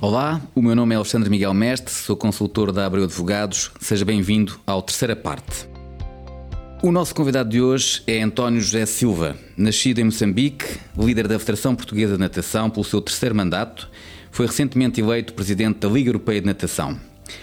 Olá, 0.00 0.40
o 0.54 0.62
meu 0.62 0.76
nome 0.76 0.94
é 0.94 0.96
Alexandre 0.96 1.28
Miguel 1.28 1.52
Mestre, 1.52 1.92
sou 1.92 2.16
consultor 2.16 2.70
da 2.70 2.86
Abreu 2.86 3.02
Advogados. 3.02 3.72
Seja 3.80 4.04
bem-vindo 4.04 4.60
ao 4.64 4.80
terceira 4.80 5.16
parte. 5.16 5.68
O 6.80 6.92
nosso 6.92 7.12
convidado 7.12 7.50
de 7.50 7.60
hoje 7.60 8.00
é 8.06 8.22
António 8.22 8.60
José 8.60 8.86
Silva, 8.86 9.36
nascido 9.56 9.98
em 9.98 10.04
Moçambique, 10.04 10.64
líder 10.96 11.26
da 11.26 11.36
Federação 11.36 11.74
Portuguesa 11.74 12.12
de 12.12 12.20
Natação 12.20 12.70
pelo 12.70 12.84
seu 12.84 13.00
terceiro 13.00 13.34
mandato, 13.34 13.90
foi 14.30 14.46
recentemente 14.46 15.00
eleito 15.00 15.34
presidente 15.34 15.80
da 15.80 15.88
Liga 15.88 16.10
Europeia 16.10 16.40
de 16.40 16.46
Natação, 16.46 16.96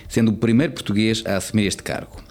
sendo 0.08 0.32
o 0.32 0.38
primeiro 0.38 0.72
português 0.72 1.24
a 1.26 1.36
assumir 1.36 1.66
este 1.66 1.84
cargo. 1.84 2.24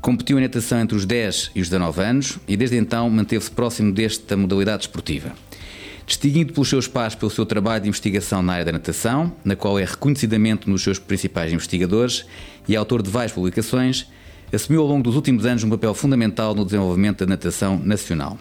Competiu 0.00 0.38
em 0.38 0.42
natação 0.42 0.80
entre 0.80 0.96
os 0.96 1.04
10 1.04 1.50
e 1.54 1.60
os 1.60 1.68
19 1.68 2.00
anos 2.00 2.38
e 2.48 2.56
desde 2.56 2.78
então 2.78 3.10
manteve-se 3.10 3.50
próximo 3.50 3.92
desta 3.92 4.38
modalidade 4.38 4.84
esportiva. 4.84 5.34
Distinguido 6.06 6.52
pelos 6.52 6.68
seus 6.68 6.86
pais 6.86 7.16
pelo 7.16 7.30
seu 7.30 7.44
trabalho 7.44 7.82
de 7.82 7.88
investigação 7.88 8.40
na 8.40 8.52
área 8.52 8.66
da 8.66 8.72
natação, 8.72 9.32
na 9.44 9.56
qual 9.56 9.76
é 9.76 9.84
reconhecidamente 9.84 10.68
um 10.68 10.72
dos 10.72 10.82
seus 10.82 11.00
principais 11.00 11.52
investigadores 11.52 12.24
e 12.68 12.76
autor 12.76 13.02
de 13.02 13.10
várias 13.10 13.32
publicações, 13.32 14.06
assumiu 14.52 14.82
ao 14.82 14.86
longo 14.86 15.02
dos 15.02 15.16
últimos 15.16 15.44
anos 15.44 15.64
um 15.64 15.68
papel 15.70 15.92
fundamental 15.94 16.54
no 16.54 16.64
desenvolvimento 16.64 17.26
da 17.26 17.26
natação 17.26 17.76
nacional. 17.78 18.38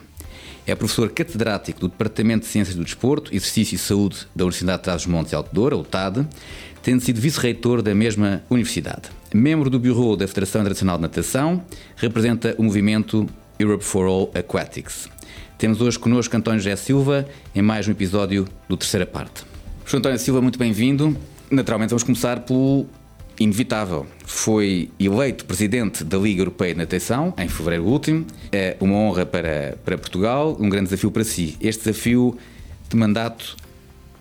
É 0.67 0.75
professor 0.75 1.09
catedrático 1.09 1.79
do 1.79 1.87
Departamento 1.89 2.45
de 2.45 2.51
Ciências 2.51 2.75
do 2.75 2.83
Desporto, 2.83 3.33
Exercício 3.33 3.75
e 3.75 3.79
Saúde 3.79 4.27
da 4.35 4.43
Universidade 4.43 4.79
de 4.79 4.83
Trás-os-Montes 4.83 5.31
e 5.31 5.35
Alto 5.35 5.53
Douro, 5.53 5.83
TAD, 5.83 6.27
tendo 6.83 7.01
sido 7.01 7.19
vice-reitor 7.19 7.81
da 7.81 7.95
mesma 7.95 8.43
universidade. 8.49 9.09
Membro 9.33 9.71
do 9.71 9.79
Bureau 9.79 10.15
da 10.15 10.27
Federação 10.27 10.61
Internacional 10.61 10.97
de 10.97 11.01
Natação, 11.01 11.63
representa 11.95 12.53
o 12.59 12.63
movimento 12.63 13.27
Europe 13.59 13.83
for 13.83 14.05
All 14.07 14.31
Aquatics. 14.35 15.09
Temos 15.57 15.79
hoje 15.79 15.97
connosco 15.97 16.35
António 16.35 16.59
José 16.59 16.75
Silva 16.75 17.25
em 17.55 17.61
mais 17.61 17.87
um 17.87 17.91
episódio 17.91 18.45
do 18.67 18.75
Terceira 18.75 19.05
Parte. 19.05 19.45
Professor 19.77 19.99
António 19.99 20.19
Silva, 20.19 20.41
muito 20.41 20.59
bem-vindo. 20.59 21.15
Naturalmente, 21.49 21.91
vamos 21.91 22.03
começar 22.03 22.41
pelo 22.41 22.85
inevitável. 23.39 24.05
Foi 24.25 24.89
eleito 24.99 25.45
presidente 25.45 26.03
da 26.03 26.17
Liga 26.17 26.41
Europeia 26.41 26.73
de 26.73 26.79
Natação 26.79 27.33
em 27.37 27.47
fevereiro 27.47 27.85
último. 27.85 28.25
É 28.51 28.75
uma 28.81 28.95
honra 28.95 29.25
para, 29.25 29.77
para 29.85 29.97
Portugal, 29.97 30.57
um 30.59 30.67
grande 30.67 30.89
desafio 30.89 31.09
para 31.09 31.23
si. 31.23 31.55
Este 31.61 31.85
desafio 31.85 32.37
de 32.89 32.97
mandato 32.97 33.55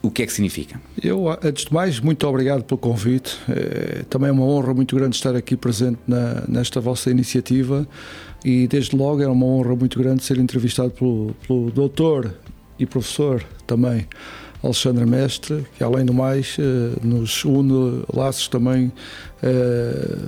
o 0.04 0.10
que 0.10 0.22
é 0.22 0.26
que 0.26 0.32
significa? 0.34 0.78
Eu, 1.02 1.30
antes 1.42 1.64
de 1.64 1.72
mais, 1.72 1.98
muito 1.98 2.28
obrigado 2.28 2.62
pelo 2.62 2.76
convite. 2.76 3.38
É, 3.48 4.02
também 4.10 4.28
é 4.28 4.32
uma 4.32 4.44
honra 4.44 4.74
muito 4.74 4.94
grande 4.94 5.16
estar 5.16 5.34
aqui 5.34 5.56
presente 5.56 5.98
na, 6.06 6.44
nesta 6.46 6.78
vossa 6.78 7.10
iniciativa 7.10 7.88
e, 8.44 8.66
desde 8.66 8.94
logo, 8.94 9.22
é 9.22 9.28
uma 9.28 9.46
honra 9.46 9.74
muito 9.74 9.98
grande 9.98 10.22
ser 10.22 10.38
entrevistado 10.38 10.90
pelo, 10.90 11.34
pelo 11.46 11.70
doutor 11.70 12.34
e 12.78 12.84
professor 12.84 13.44
também 13.66 14.06
Alexandre 14.62 15.06
Mestre, 15.06 15.66
que, 15.76 15.84
além 15.84 16.04
do 16.04 16.14
mais, 16.14 16.56
eh, 16.58 16.98
nos 17.02 17.44
une 17.44 18.02
laços 18.12 18.48
também 18.48 18.90
eh, 19.42 20.18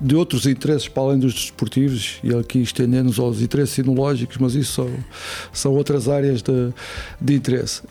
de 0.00 0.16
outros 0.16 0.46
interesses 0.46 0.88
para 0.88 1.02
além 1.04 1.18
dos 1.18 1.32
desportivos 1.34 2.18
e 2.24 2.34
aqui 2.34 2.60
estendendo-nos 2.60 3.20
aos 3.20 3.40
interesses 3.40 3.74
sinológicos, 3.74 4.36
mas 4.38 4.54
isso 4.54 4.72
são, 4.72 4.90
são 5.52 5.72
outras 5.74 6.08
áreas 6.08 6.42
de, 6.42 6.72
de 7.20 7.34
interesse. 7.34 7.82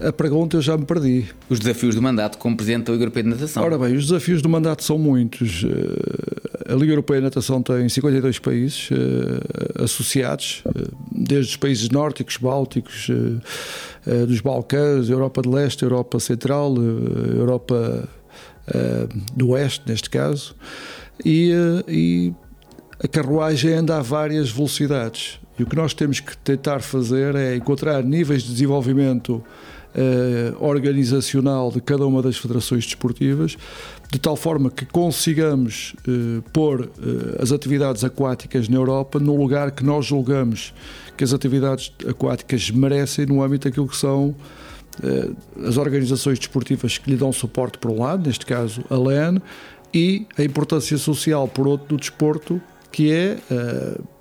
A 0.00 0.12
pergunta 0.12 0.56
eu 0.56 0.62
já 0.62 0.78
me 0.78 0.86
perdi. 0.86 1.26
Os 1.48 1.58
desafios 1.58 1.94
do 1.94 2.00
mandato 2.00 2.38
como 2.38 2.56
Presidente 2.56 2.86
da 2.86 2.92
Liga 2.92 3.04
Europeia 3.04 3.24
de 3.24 3.30
Natação. 3.30 3.62
Ora 3.62 3.78
bem, 3.78 3.94
os 3.94 4.06
desafios 4.06 4.40
do 4.40 4.48
mandato 4.48 4.82
são 4.82 4.98
muitos. 4.98 5.64
Eh, 5.64 6.72
a 6.72 6.74
Liga 6.74 6.92
Europeia 6.92 7.20
de 7.20 7.24
Natação 7.24 7.62
tem 7.62 7.88
52 7.88 8.38
países 8.38 8.90
uh, 8.90 9.84
associados, 9.84 10.62
uh, 10.64 10.72
desde 11.12 11.50
os 11.50 11.56
países 11.56 11.90
nórdicos, 11.90 12.36
bálticos, 12.36 13.10
dos 14.28 14.40
Balcãs, 14.40 15.10
Europa 15.10 15.42
de 15.42 15.48
Leste, 15.48 15.82
Europa 15.82 16.18
Central, 16.18 16.74
Europa 17.36 18.08
do 19.36 19.50
Oeste, 19.50 19.82
neste 19.86 20.08
caso, 20.08 20.54
e, 21.24 21.52
e 21.86 22.32
a 23.02 23.08
carruagem 23.08 23.74
anda 23.74 23.98
a 23.98 24.02
várias 24.02 24.50
velocidades. 24.50 25.40
E 25.58 25.62
o 25.62 25.66
que 25.66 25.76
nós 25.76 25.92
temos 25.92 26.20
que 26.20 26.36
tentar 26.38 26.80
fazer 26.80 27.34
é 27.34 27.56
encontrar 27.56 28.02
níveis 28.02 28.42
de 28.42 28.52
desenvolvimento 28.52 29.44
uh, 29.94 30.64
organizacional 30.64 31.70
de 31.70 31.80
cada 31.80 32.06
uma 32.06 32.22
das 32.22 32.36
federações 32.36 32.84
desportivas, 32.84 33.56
de 34.10 34.18
tal 34.18 34.36
forma 34.36 34.70
que 34.70 34.84
consigamos 34.84 35.94
uh, 36.06 36.42
pôr 36.52 36.82
uh, 36.82 37.42
as 37.42 37.52
atividades 37.52 38.04
aquáticas 38.04 38.68
na 38.68 38.76
Europa 38.76 39.18
no 39.18 39.36
lugar 39.36 39.70
que 39.70 39.84
nós 39.84 40.06
julgamos 40.06 40.72
que 41.16 41.24
as 41.24 41.32
atividades 41.32 41.92
aquáticas 42.08 42.70
merecem 42.70 43.26
no 43.26 43.42
âmbito 43.42 43.68
daquilo 43.68 43.86
que 43.86 43.96
são 43.96 44.34
as 45.66 45.76
organizações 45.76 46.38
desportivas 46.38 46.98
que 46.98 47.10
lhe 47.10 47.16
dão 47.16 47.32
suporte 47.32 47.78
por 47.78 47.90
um 47.90 48.00
lado, 48.00 48.26
neste 48.26 48.44
caso 48.44 48.82
a 48.90 48.96
LEN, 48.96 49.38
e 49.94 50.26
a 50.36 50.42
importância 50.42 50.98
social 50.98 51.46
por 51.48 51.66
outro 51.66 51.88
do 51.88 51.96
desporto, 51.96 52.60
que 52.90 53.10
é 53.10 53.38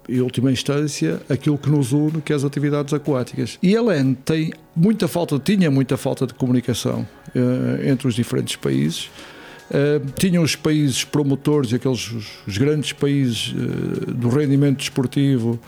em 0.09 0.21
última 0.21 0.51
instância, 0.51 1.21
aquilo 1.29 1.57
que 1.57 1.69
nos 1.69 1.91
une, 1.91 2.21
que 2.21 2.33
é 2.33 2.35
as 2.35 2.43
atividades 2.43 2.93
aquáticas. 2.93 3.57
E 3.61 3.75
a 3.75 3.81
LEN 3.81 4.13
tem 4.13 4.51
muita 4.75 5.07
falta, 5.07 5.37
tinha 5.39 5.69
muita 5.69 5.97
falta 5.97 6.25
de 6.25 6.33
comunicação 6.33 7.07
uh, 7.35 7.87
entre 7.87 8.07
os 8.07 8.15
diferentes 8.15 8.55
países. 8.55 9.09
Uh, 9.69 10.11
tinham 10.17 10.43
os 10.43 10.55
países 10.55 11.03
promotores, 11.03 11.73
aqueles 11.73 12.11
os, 12.11 12.27
os 12.47 12.57
grandes 12.57 12.91
países 12.91 13.53
uh, 13.53 14.11
do 14.11 14.29
rendimento 14.29 14.77
desportivo, 14.77 15.59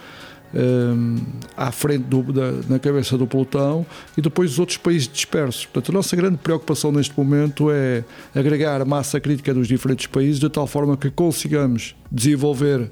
à 1.55 1.71
frente 1.71 2.03
do, 2.03 2.21
da, 2.23 2.51
na 2.67 2.77
cabeça 2.77 3.17
do 3.17 3.25
pelotão 3.25 3.85
e 4.17 4.21
depois 4.21 4.51
os 4.51 4.59
outros 4.59 4.77
países 4.77 5.07
dispersos. 5.07 5.65
Portanto, 5.65 5.91
a 5.91 5.93
nossa 5.93 6.13
grande 6.13 6.39
preocupação 6.39 6.91
neste 6.91 7.17
momento 7.17 7.71
é 7.71 8.03
agregar 8.35 8.81
a 8.81 8.83
massa 8.83 9.17
crítica 9.17 9.53
dos 9.53 9.65
diferentes 9.65 10.07
países 10.07 10.41
de 10.41 10.49
tal 10.49 10.67
forma 10.67 10.97
que 10.97 11.09
consigamos 11.09 11.95
desenvolver 12.11 12.81
uh, 12.81 12.89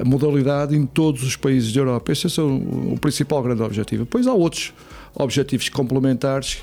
a 0.00 0.04
modalidade 0.04 0.76
em 0.76 0.86
todos 0.86 1.22
os 1.22 1.36
países 1.36 1.72
da 1.72 1.80
Europa. 1.80 2.12
Esse 2.12 2.26
é 2.38 2.42
o, 2.42 2.92
o 2.92 2.98
principal 3.00 3.42
grande 3.42 3.62
objetivo. 3.62 4.04
Depois 4.04 4.26
há 4.26 4.32
outros 4.32 4.72
objetivos 5.14 5.68
complementares 5.68 6.62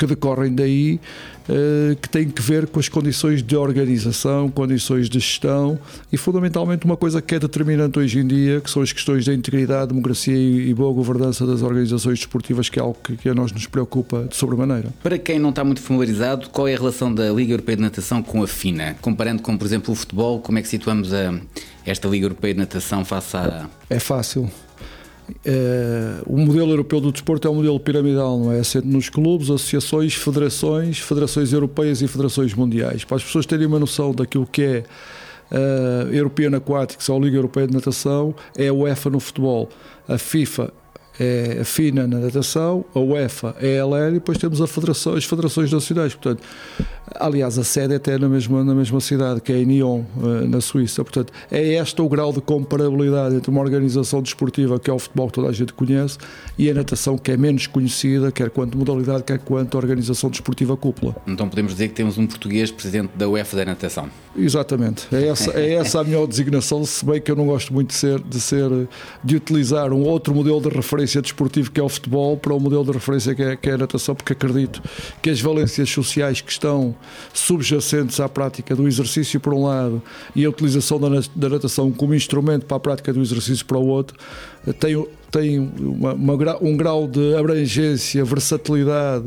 que 0.00 0.06
decorrem 0.06 0.54
daí, 0.54 0.98
uh, 1.46 1.94
que 1.96 2.08
têm 2.08 2.26
que 2.26 2.40
ver 2.40 2.66
com 2.68 2.80
as 2.80 2.88
condições 2.88 3.42
de 3.42 3.54
organização, 3.54 4.50
condições 4.50 5.10
de 5.10 5.20
gestão 5.20 5.78
e, 6.10 6.16
fundamentalmente, 6.16 6.86
uma 6.86 6.96
coisa 6.96 7.20
que 7.20 7.34
é 7.34 7.38
determinante 7.38 7.98
hoje 7.98 8.18
em 8.18 8.26
dia, 8.26 8.62
que 8.62 8.70
são 8.70 8.80
as 8.80 8.94
questões 8.94 9.26
da 9.26 9.34
integridade, 9.34 9.88
democracia 9.88 10.34
e, 10.34 10.72
boa 10.72 10.90
governança 10.94 11.46
das 11.46 11.60
organizações 11.60 12.18
desportivas, 12.18 12.70
que 12.70 12.78
é 12.78 12.82
algo 12.82 12.96
que, 13.04 13.14
que, 13.14 13.28
a 13.28 13.34
nós 13.34 13.52
nos 13.52 13.66
preocupa 13.66 14.24
de 14.24 14.34
sobremaneira. 14.34 14.88
Para 15.02 15.18
quem 15.18 15.38
não 15.38 15.50
está 15.50 15.62
muito 15.62 15.82
familiarizado, 15.82 16.48
qual 16.48 16.66
é 16.66 16.74
a 16.74 16.78
relação 16.78 17.14
da 17.14 17.30
Liga 17.30 17.52
Europeia 17.52 17.76
de 17.76 17.82
Natação 17.82 18.22
com 18.22 18.42
a 18.42 18.48
FINA? 18.48 18.96
Comparando 19.02 19.42
com, 19.42 19.58
por 19.58 19.66
exemplo, 19.66 19.92
o 19.92 19.94
futebol, 19.94 20.40
como 20.40 20.58
é 20.58 20.62
que 20.62 20.68
situamos 20.68 21.12
a, 21.12 21.38
esta 21.84 22.08
Liga 22.08 22.24
Europeia 22.24 22.54
de 22.54 22.60
Natação 22.60 23.04
face 23.04 23.36
à... 23.36 23.68
É 23.90 23.98
fácil. 23.98 24.50
É, 25.44 26.22
o 26.26 26.36
modelo 26.36 26.70
europeu 26.70 27.00
do 27.00 27.12
desporto 27.12 27.46
é 27.46 27.50
um 27.50 27.54
modelo 27.54 27.78
piramidal, 27.80 28.38
não 28.38 28.52
é? 28.52 28.62
Sendo 28.62 28.86
nos 28.86 29.08
clubes, 29.08 29.50
associações, 29.50 30.14
federações, 30.14 30.98
federações 30.98 31.52
europeias 31.52 32.02
e 32.02 32.08
federações 32.08 32.54
mundiais. 32.54 33.04
Para 33.04 33.16
as 33.16 33.24
pessoas 33.24 33.46
terem 33.46 33.66
uma 33.66 33.78
noção 33.78 34.14
daquilo 34.14 34.46
que 34.46 34.62
é 34.62 34.84
uh, 35.50 36.12
European 36.12 36.56
Aquatics 36.56 37.08
ou 37.08 37.20
Liga 37.20 37.36
Europeia 37.36 37.66
de 37.66 37.74
Natação, 37.74 38.34
é 38.56 38.68
a 38.68 38.72
UEFA 38.72 39.10
no 39.10 39.20
futebol. 39.20 39.68
A 40.08 40.18
FIFA 40.18 40.72
é 41.20 41.58
a 41.60 41.64
FINA 41.66 42.06
na 42.06 42.18
natação, 42.18 42.82
a 42.94 42.98
UEFA 42.98 43.54
é 43.60 43.78
a 43.78 43.86
LER 43.86 44.08
e 44.08 44.14
depois 44.14 44.38
temos 44.38 44.62
a 44.62 44.66
federação, 44.66 45.14
as 45.14 45.24
federações 45.24 45.70
nacionais. 45.70 46.14
Portanto, 46.14 46.42
aliás, 47.14 47.58
a 47.58 47.64
sede 47.64 47.92
é 47.92 47.96
até 47.96 48.16
na 48.16 48.26
mesma, 48.26 48.64
na 48.64 48.74
mesma 48.74 49.00
cidade, 49.00 49.42
que 49.42 49.52
é 49.52 49.58
em 49.58 49.66
Nyon, 49.66 50.02
eh, 50.16 50.46
na 50.46 50.62
Suíça. 50.62 51.04
Portanto, 51.04 51.30
é 51.50 51.74
este 51.74 52.00
o 52.00 52.08
grau 52.08 52.32
de 52.32 52.40
comparabilidade 52.40 53.34
entre 53.34 53.50
uma 53.50 53.60
organização 53.60 54.22
desportiva, 54.22 54.80
que 54.80 54.88
é 54.88 54.92
o 54.94 54.98
futebol 54.98 55.26
que 55.26 55.34
toda 55.34 55.48
a 55.48 55.52
gente 55.52 55.74
conhece, 55.74 56.16
e 56.58 56.70
a 56.70 56.74
natação, 56.74 57.18
que 57.18 57.32
é 57.32 57.36
menos 57.36 57.66
conhecida, 57.66 58.32
quer 58.32 58.48
quanto 58.48 58.78
modalidade, 58.78 59.22
quer 59.22 59.40
quanto 59.40 59.76
organização 59.76 60.30
desportiva 60.30 60.74
cúpula. 60.74 61.14
Então 61.26 61.48
podemos 61.50 61.72
dizer 61.72 61.88
que 61.88 61.94
temos 61.94 62.16
um 62.16 62.26
português 62.26 62.70
presidente 62.70 63.10
da 63.14 63.28
UEFA 63.28 63.58
da 63.58 63.64
natação. 63.66 64.08
Exatamente. 64.34 65.06
É 65.12 65.26
essa, 65.26 65.50
é 65.50 65.74
essa 65.74 66.00
a 66.00 66.04
melhor 66.04 66.26
designação, 66.26 66.82
se 66.84 67.04
bem 67.04 67.20
que 67.20 67.30
eu 67.30 67.36
não 67.36 67.46
gosto 67.46 67.74
muito 67.74 67.88
de 67.88 67.94
ser, 67.94 68.20
de 68.20 68.40
ser, 68.40 68.70
de 69.22 69.36
utilizar 69.36 69.92
um 69.92 70.02
outro 70.02 70.34
modelo 70.34 70.60
de 70.60 70.68
referência 70.68 71.09
referência 71.10 71.22
desportivo 71.22 71.70
que 71.70 71.80
é 71.80 71.82
o 71.82 71.88
futebol 71.88 72.36
para 72.36 72.54
o 72.54 72.60
modelo 72.60 72.84
de 72.84 72.92
referência 72.92 73.34
que 73.34 73.42
é, 73.42 73.56
que 73.56 73.68
é 73.68 73.72
a 73.72 73.78
natação, 73.78 74.14
porque 74.14 74.32
acredito 74.32 74.82
que 75.20 75.30
as 75.30 75.40
valências 75.40 75.90
sociais 75.90 76.40
que 76.40 76.52
estão 76.52 76.94
subjacentes 77.32 78.20
à 78.20 78.28
prática 78.28 78.76
do 78.76 78.86
exercício 78.86 79.40
por 79.40 79.52
um 79.52 79.64
lado 79.64 80.02
e 80.34 80.44
a 80.44 80.48
utilização 80.48 81.00
da, 81.00 81.48
natação 81.48 81.90
como 81.90 82.14
instrumento 82.14 82.66
para 82.66 82.76
a 82.76 82.80
prática 82.80 83.12
do 83.12 83.20
exercício 83.20 83.64
para 83.66 83.78
o 83.78 83.86
outro 83.86 84.16
têm 84.78 85.06
tem 85.30 85.58
uma, 85.58 86.14
uma, 86.14 86.58
um 86.60 86.76
grau 86.76 87.06
de 87.06 87.34
abrangência, 87.36 88.24
versatilidade 88.24 89.26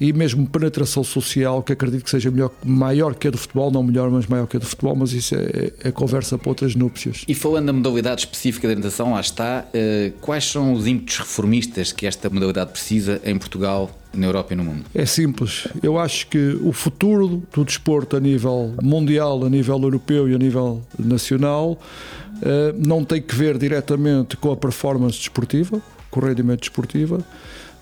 e 0.00 0.12
mesmo 0.12 0.46
penetração 0.46 1.04
social 1.04 1.62
que 1.62 1.72
acredito 1.72 2.04
que 2.04 2.10
seja 2.10 2.30
melhor, 2.30 2.50
maior 2.64 3.14
que 3.14 3.28
a 3.28 3.30
do 3.30 3.38
futebol, 3.38 3.70
não 3.70 3.82
melhor, 3.82 4.10
mas 4.10 4.26
maior 4.26 4.46
que 4.46 4.56
a 4.56 4.60
do 4.60 4.66
futebol, 4.66 4.96
mas 4.96 5.12
isso 5.12 5.34
é, 5.34 5.72
é 5.84 5.92
conversa 5.92 6.36
para 6.36 6.48
outras 6.48 6.74
núpcias. 6.74 7.24
E 7.28 7.34
falando 7.34 7.66
da 7.66 7.72
modalidade 7.72 8.22
específica 8.22 8.66
da 8.68 8.74
natação, 8.74 9.12
lá 9.12 9.20
está, 9.20 9.64
uh, 9.68 10.12
quais 10.20 10.44
são 10.44 10.72
os 10.72 10.86
ímpetos 10.86 11.18
reformistas 11.18 11.92
que 11.92 12.06
esta 12.06 12.28
modalidade 12.28 12.72
precisa 12.72 13.20
em 13.24 13.38
Portugal 13.38 13.90
na 14.14 14.26
Europa 14.26 14.52
e 14.52 14.56
no 14.56 14.64
mundo? 14.64 14.84
É 14.94 15.06
simples. 15.06 15.68
Eu 15.82 15.98
acho 15.98 16.26
que 16.26 16.58
o 16.62 16.72
futuro 16.72 17.42
do 17.52 17.64
desporto 17.64 18.16
a 18.16 18.20
nível 18.20 18.74
mundial, 18.82 19.44
a 19.44 19.50
nível 19.50 19.80
europeu 19.80 20.28
e 20.28 20.34
a 20.34 20.38
nível 20.38 20.82
nacional 20.98 21.78
eh, 22.42 22.74
não 22.76 23.04
tem 23.04 23.22
que 23.22 23.34
ver 23.34 23.56
diretamente 23.56 24.36
com 24.36 24.50
a 24.50 24.56
performance 24.56 25.18
desportiva, 25.18 25.80
com 26.10 26.20
o 26.20 26.24
rendimento 26.24 26.60
desportiva. 26.60 27.24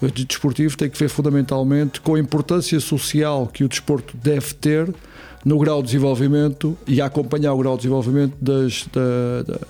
O 0.00 0.10
desportivo 0.10 0.76
tem 0.76 0.88
que 0.88 0.98
ver 0.98 1.08
fundamentalmente 1.08 2.00
com 2.00 2.14
a 2.14 2.20
importância 2.20 2.78
social 2.80 3.46
que 3.46 3.64
o 3.64 3.68
desporto 3.68 4.16
deve 4.16 4.54
ter 4.54 4.92
no 5.44 5.58
grau 5.58 5.82
de 5.82 5.88
desenvolvimento 5.88 6.76
e 6.86 7.00
acompanhar 7.00 7.52
o 7.54 7.58
grau 7.58 7.76
de 7.76 7.82
desenvolvimento 7.82 8.34
das, 8.40 8.86
da, 8.92 9.42
da, 9.42 9.60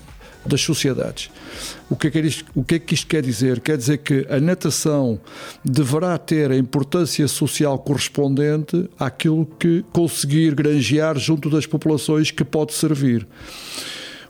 das 0.45 0.61
sociedades. 0.61 1.31
O 1.89 1.97
que, 1.97 2.07
é 2.07 2.11
que 2.11 2.21
isto, 2.21 2.45
o 2.55 2.65
que 2.65 2.75
é 2.77 2.79
que 2.79 2.95
isto 2.95 3.07
quer 3.07 3.23
dizer? 3.23 3.61
Quer 3.61 3.77
dizer 3.77 3.99
que 3.99 4.27
a 4.31 4.41
natação 4.41 5.21
deverá 5.65 6.17
ter 6.17 6.51
a 6.51 6.57
importância 6.57 7.27
social 7.29 7.79
correspondente 7.79 8.89
àquilo 8.99 9.47
que 9.59 9.85
conseguir 9.93 10.55
granjear 10.55 11.19
junto 11.19 11.51
das 11.51 11.67
populações 11.67 12.31
que 12.31 12.45
pode 12.45 12.73
servir. 12.73 13.27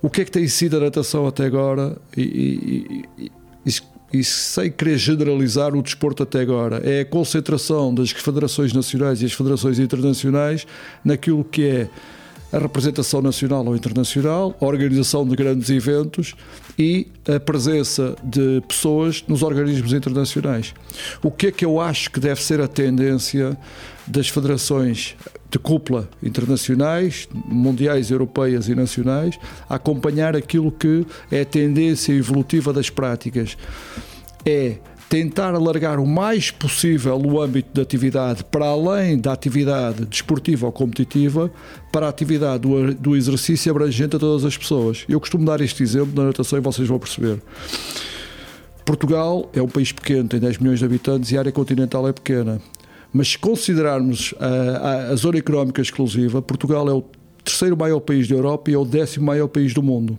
O 0.03 0.09
que 0.09 0.23
é 0.23 0.25
que 0.25 0.31
tem 0.31 0.49
sido 0.49 0.79
a 0.79 0.81
natação 0.81 1.27
até 1.27 1.45
agora? 1.45 1.97
E, 2.17 3.05
e, 3.19 3.31
e, 3.67 3.81
e 4.13 4.25
sem 4.25 4.71
querer 4.71 4.99
generalizar 4.99 5.75
o 5.77 5.83
desporto 5.83 6.23
até 6.23 6.41
agora, 6.41 6.79
é 6.79 7.01
a 7.01 7.05
concentração 7.05 7.95
das 7.95 8.11
federações 8.11 8.73
nacionais 8.73 9.23
e 9.23 9.27
as 9.27 9.33
federações 9.33 9.79
internacionais 9.79 10.67
naquilo 11.05 11.45
que 11.45 11.65
é 11.65 11.91
a 12.53 12.59
representação 12.59 13.23
nacional 13.23 13.65
ou 13.65 13.77
internacional, 13.77 14.57
a 14.61 14.65
organização 14.65 15.27
de 15.27 15.37
grandes 15.37 15.71
eventos 15.71 16.35
e 16.79 17.07
a 17.29 17.39
presença 17.39 18.17
de 18.23 18.61
pessoas 18.67 19.25
nos 19.29 19.43
organismos 19.43 19.93
internacionais. 19.93 20.75
O 21.23 21.31
que 21.31 21.49
é 21.49 21.53
que 21.53 21.65
eu 21.65 21.81
acho 21.81 22.11
que 22.11 22.19
deve 22.19 22.43
ser 22.43 22.61
a 22.61 22.69
tendência 22.69 23.57
das 24.07 24.29
federações 24.29 25.15
de 25.49 25.59
cúpula 25.59 26.09
internacionais, 26.23 27.29
mundiais, 27.33 28.11
europeias 28.11 28.69
e 28.69 28.75
nacionais, 28.75 29.39
a 29.69 29.77
acompanhar 29.77 30.35
aquilo 30.35 30.73
que 30.73 31.07
é 31.31 31.43
a 31.43 31.47
tendência 31.47 32.13
evolutiva 32.13 32.73
das 32.73 32.91
práticas? 32.91 33.57
É 34.45 34.79
tentar 35.11 35.57
alargar 35.57 35.99
o 35.99 36.07
mais 36.07 36.53
possível 36.53 37.21
o 37.21 37.43
âmbito 37.43 37.71
de 37.75 37.81
atividade 37.81 38.45
para 38.45 38.67
além 38.67 39.19
da 39.19 39.33
atividade 39.33 40.07
desportiva 40.07 40.67
ou 40.67 40.73
competitiva, 40.73 41.51
para 41.91 42.07
a 42.07 42.09
atividade 42.09 42.61
do, 42.61 42.95
do 42.95 43.17
exercício 43.17 43.73
abrangente 43.73 44.15
a 44.15 44.21
todas 44.21 44.45
as 44.45 44.57
pessoas. 44.57 45.05
Eu 45.09 45.19
costumo 45.19 45.45
dar 45.45 45.61
este 45.61 45.83
exemplo 45.83 46.13
na 46.15 46.29
natação 46.29 46.61
e 46.61 46.63
vocês 46.63 46.87
vão 46.87 47.01
perceber. 47.01 47.43
Portugal 48.85 49.51
é 49.53 49.61
um 49.61 49.67
país 49.67 49.91
pequeno, 49.91 50.29
tem 50.29 50.39
10 50.39 50.59
milhões 50.59 50.79
de 50.79 50.85
habitantes 50.85 51.33
e 51.33 51.37
a 51.37 51.41
área 51.41 51.51
continental 51.51 52.07
é 52.07 52.13
pequena. 52.13 52.63
Mas 53.13 53.31
se 53.31 53.39
considerarmos 53.39 54.33
a, 54.39 54.47
a, 54.47 54.95
a 55.09 55.17
zona 55.17 55.39
económica 55.39 55.83
exclusiva, 55.83 56.41
Portugal 56.41 56.89
é 56.89 56.93
o 56.93 57.03
terceiro 57.43 57.77
maior 57.77 57.99
país 57.99 58.29
da 58.29 58.37
Europa 58.37 58.71
e 58.71 58.75
é 58.75 58.79
o 58.79 58.85
décimo 58.85 59.27
maior 59.27 59.49
país 59.49 59.75
do 59.75 59.83
mundo. 59.83 60.17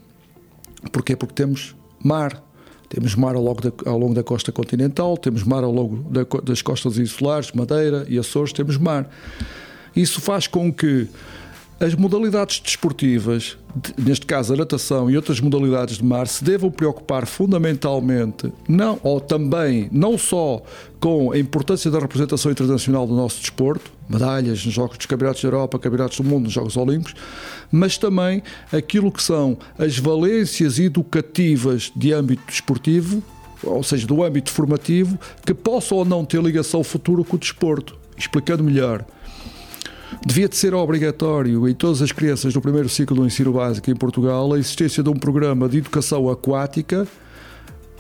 Porquê? 0.91 1.15
Porque 1.15 1.33
temos 1.33 1.77
mar, 2.03 2.43
temos 2.91 3.15
mar 3.15 3.35
ao 3.35 3.41
longo, 3.41 3.61
da, 3.61 3.89
ao 3.89 3.97
longo 3.97 4.13
da 4.13 4.21
costa 4.21 4.51
continental, 4.51 5.15
temos 5.15 5.43
mar 5.45 5.63
ao 5.63 5.71
longo 5.71 6.03
da, 6.11 6.25
das 6.43 6.61
costas 6.61 6.97
insulares, 6.97 7.53
Madeira 7.53 8.05
e 8.09 8.19
Açores, 8.19 8.51
temos 8.51 8.77
mar. 8.77 9.09
Isso 9.95 10.19
faz 10.19 10.45
com 10.45 10.71
que 10.73 11.07
as 11.79 11.95
modalidades 11.95 12.59
desportivas, 12.59 13.57
neste 13.97 14.25
caso 14.25 14.53
a 14.53 14.57
natação 14.57 15.09
e 15.09 15.15
outras 15.15 15.39
modalidades 15.39 15.97
de 15.97 16.03
mar, 16.03 16.27
se 16.27 16.43
devam 16.43 16.71
preocupar 16.71 17.25
fundamentalmente, 17.25 18.51
não, 18.67 18.99
ou 19.03 19.19
também, 19.19 19.89
não 19.91 20.17
só 20.17 20.61
com 20.99 21.31
a 21.31 21.37
importância 21.37 21.89
da 21.89 21.99
representação 21.99 22.51
internacional 22.51 23.07
do 23.07 23.15
nosso 23.15 23.39
desporto, 23.39 23.91
medalhas 24.09 24.63
nos 24.65 24.73
Jogos 24.73 24.97
dos 24.97 25.05
Campeonatos 25.05 25.41
da 25.41 25.47
Europa, 25.47 25.79
Campeonatos 25.79 26.17
do 26.17 26.23
Mundo, 26.23 26.43
nos 26.45 26.53
Jogos 26.53 26.77
Olímpicos, 26.77 27.15
mas 27.71 27.97
também 27.97 28.43
aquilo 28.71 29.11
que 29.11 29.23
são 29.23 29.57
as 29.77 29.97
valências 29.97 30.77
educativas 30.79 31.91
de 31.95 32.13
âmbito 32.13 32.43
desportivo, 32.47 33.23
ou 33.63 33.83
seja, 33.83 34.07
do 34.07 34.23
âmbito 34.23 34.51
formativo, 34.51 35.17
que 35.45 35.53
possam 35.53 35.99
ou 35.99 36.05
não 36.05 36.25
ter 36.25 36.41
ligação 36.41 36.83
futura 36.83 37.23
com 37.23 37.35
o 37.35 37.39
desporto. 37.39 37.99
Explicando 38.17 38.63
melhor 38.63 39.05
devia 40.25 40.47
de 40.47 40.55
ser 40.55 40.73
obrigatório 40.73 41.67
em 41.67 41.73
todas 41.73 42.01
as 42.01 42.11
crianças 42.11 42.53
do 42.53 42.61
primeiro 42.61 42.89
ciclo 42.89 43.15
do 43.15 43.25
ensino 43.25 43.53
básico 43.53 43.89
em 43.89 43.95
Portugal 43.95 44.53
a 44.53 44.59
existência 44.59 45.01
de 45.01 45.09
um 45.09 45.15
programa 45.15 45.67
de 45.69 45.77
educação 45.77 46.29
aquática, 46.29 47.07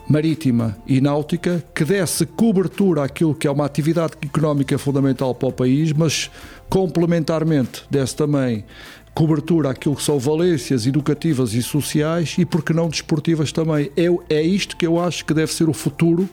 marítima 0.09 0.77
e 0.85 0.99
náutica 0.99 1.63
que 1.73 1.85
desse 1.85 2.25
cobertura 2.25 3.03
àquilo 3.03 3.33
que 3.33 3.47
é 3.47 3.51
uma 3.51 3.65
atividade 3.65 4.13
económica 4.21 4.77
fundamental 4.77 5.33
para 5.33 5.49
o 5.49 5.53
país, 5.53 5.93
mas 5.93 6.29
complementarmente 6.69 7.83
desse 7.89 8.15
também 8.15 8.65
cobertura 9.13 9.71
àquilo 9.71 9.95
que 9.95 10.03
são 10.03 10.17
valências 10.17 10.85
educativas 10.85 11.53
e 11.53 11.61
sociais 11.61 12.35
e, 12.37 12.45
por 12.45 12.63
que 12.63 12.73
não, 12.73 12.89
desportivas 12.89 13.51
também. 13.51 13.91
É, 13.97 14.35
é 14.35 14.41
isto 14.41 14.77
que 14.77 14.87
eu 14.87 14.99
acho 14.99 15.25
que 15.25 15.33
deve 15.33 15.53
ser 15.53 15.69
o 15.69 15.73
futuro 15.73 16.29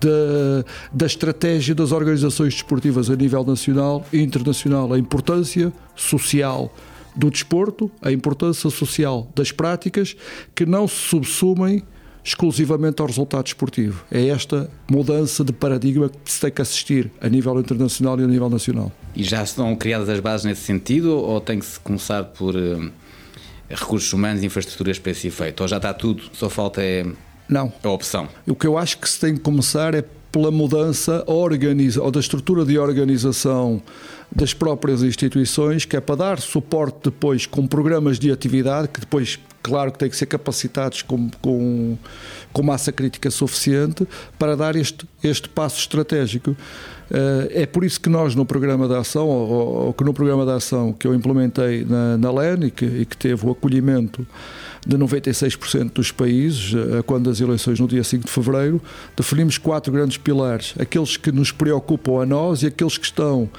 da, 0.00 0.64
da 0.92 1.06
estratégia 1.06 1.74
das 1.74 1.92
organizações 1.92 2.54
desportivas 2.54 3.10
a 3.10 3.16
nível 3.16 3.44
nacional 3.44 4.04
e 4.12 4.20
internacional, 4.20 4.92
a 4.92 4.98
importância 4.98 5.72
social 5.94 6.72
do 7.14 7.30
desporto, 7.30 7.90
a 8.02 8.12
importância 8.12 8.68
social 8.68 9.30
das 9.34 9.50
práticas, 9.50 10.14
que 10.54 10.66
não 10.66 10.86
se 10.86 10.96
subsumem 10.96 11.82
exclusivamente 12.22 13.00
ao 13.00 13.06
resultado 13.06 13.44
desportivo. 13.44 14.04
É 14.10 14.26
esta 14.26 14.68
mudança 14.90 15.44
de 15.44 15.52
paradigma 15.52 16.08
que 16.08 16.30
se 16.30 16.40
tem 16.40 16.50
que 16.50 16.60
assistir 16.60 17.10
a 17.20 17.28
nível 17.28 17.58
internacional 17.60 18.18
e 18.20 18.24
a 18.24 18.26
nível 18.26 18.50
nacional. 18.50 18.92
E 19.14 19.22
já 19.22 19.42
estão 19.44 19.74
criadas 19.76 20.08
as 20.08 20.18
bases 20.18 20.44
nesse 20.44 20.62
sentido 20.62 21.16
ou 21.16 21.40
tem 21.40 21.60
que 21.60 21.64
se 21.64 21.78
começar 21.78 22.24
por 22.24 22.56
uh, 22.56 22.90
recursos 23.68 24.12
humanos 24.12 24.42
e 24.42 24.46
infraestruturas 24.46 24.98
para 24.98 25.12
esse 25.12 25.28
efeito? 25.28 25.60
Ou 25.60 25.68
já 25.68 25.76
está 25.76 25.94
tudo, 25.94 26.24
só 26.32 26.50
falta 26.50 26.82
é 26.82 27.06
não. 27.48 27.72
A 27.82 27.90
opção. 27.90 28.28
O 28.46 28.54
que 28.54 28.66
eu 28.66 28.76
acho 28.76 28.98
que 28.98 29.08
se 29.08 29.20
tem 29.20 29.34
que 29.34 29.40
começar 29.40 29.94
é 29.94 30.04
pela 30.36 30.50
mudança 30.50 31.24
organiza, 31.26 32.02
ou 32.02 32.10
da 32.10 32.20
estrutura 32.20 32.64
de 32.64 32.78
organização 32.78 33.80
das 34.30 34.52
próprias 34.52 35.02
instituições, 35.02 35.84
que 35.84 35.96
é 35.96 36.00
para 36.00 36.16
dar 36.16 36.40
suporte 36.40 36.98
depois 37.04 37.46
com 37.46 37.66
programas 37.66 38.18
de 38.18 38.30
atividade, 38.30 38.88
que 38.88 39.00
depois, 39.00 39.38
claro, 39.62 39.92
que 39.92 39.98
têm 39.98 40.10
que 40.10 40.16
ser 40.16 40.26
capacitados 40.26 41.00
com, 41.00 41.30
com, 41.40 41.96
com 42.52 42.62
massa 42.62 42.92
crítica 42.92 43.30
suficiente 43.30 44.06
para 44.38 44.56
dar 44.56 44.76
este, 44.76 45.08
este 45.22 45.48
passo 45.48 45.78
estratégico. 45.78 46.56
Eh, 47.10 47.62
é 47.62 47.66
por 47.66 47.84
isso 47.84 48.00
que 48.00 48.08
nós 48.08 48.34
no 48.34 48.44
programa 48.44 48.88
de 48.88 48.94
ação, 48.94 49.28
ou, 49.28 49.86
ou 49.86 49.92
que 49.92 50.04
no 50.04 50.12
programa 50.12 50.44
de 50.44 50.52
ação 50.52 50.92
que 50.92 51.06
eu 51.06 51.14
implementei 51.14 51.84
na, 51.84 52.18
na 52.18 52.30
LEN 52.30 52.66
e 52.66 52.70
que, 52.70 52.84
e 52.84 53.06
que 53.06 53.16
teve 53.16 53.46
o 53.46 53.52
acolhimento 53.52 54.26
de 54.86 54.96
96% 54.96 55.94
dos 55.94 56.12
países, 56.12 56.72
eh, 56.72 57.02
quando 57.02 57.28
as 57.28 57.40
eleições 57.40 57.80
no 57.80 57.88
dia 57.88 58.04
5 58.04 58.24
de 58.24 58.30
fevereiro, 58.30 58.80
definimos 59.16 59.58
quatro 59.58 59.92
grandes 59.92 60.16
pilares: 60.16 60.74
aqueles 60.78 61.16
que 61.16 61.32
nos 61.32 61.50
preocupam 61.50 62.22
a 62.22 62.26
nós 62.26 62.62
e 62.62 62.66
aqueles 62.66 62.96
que 62.96 63.04
estão 63.04 63.50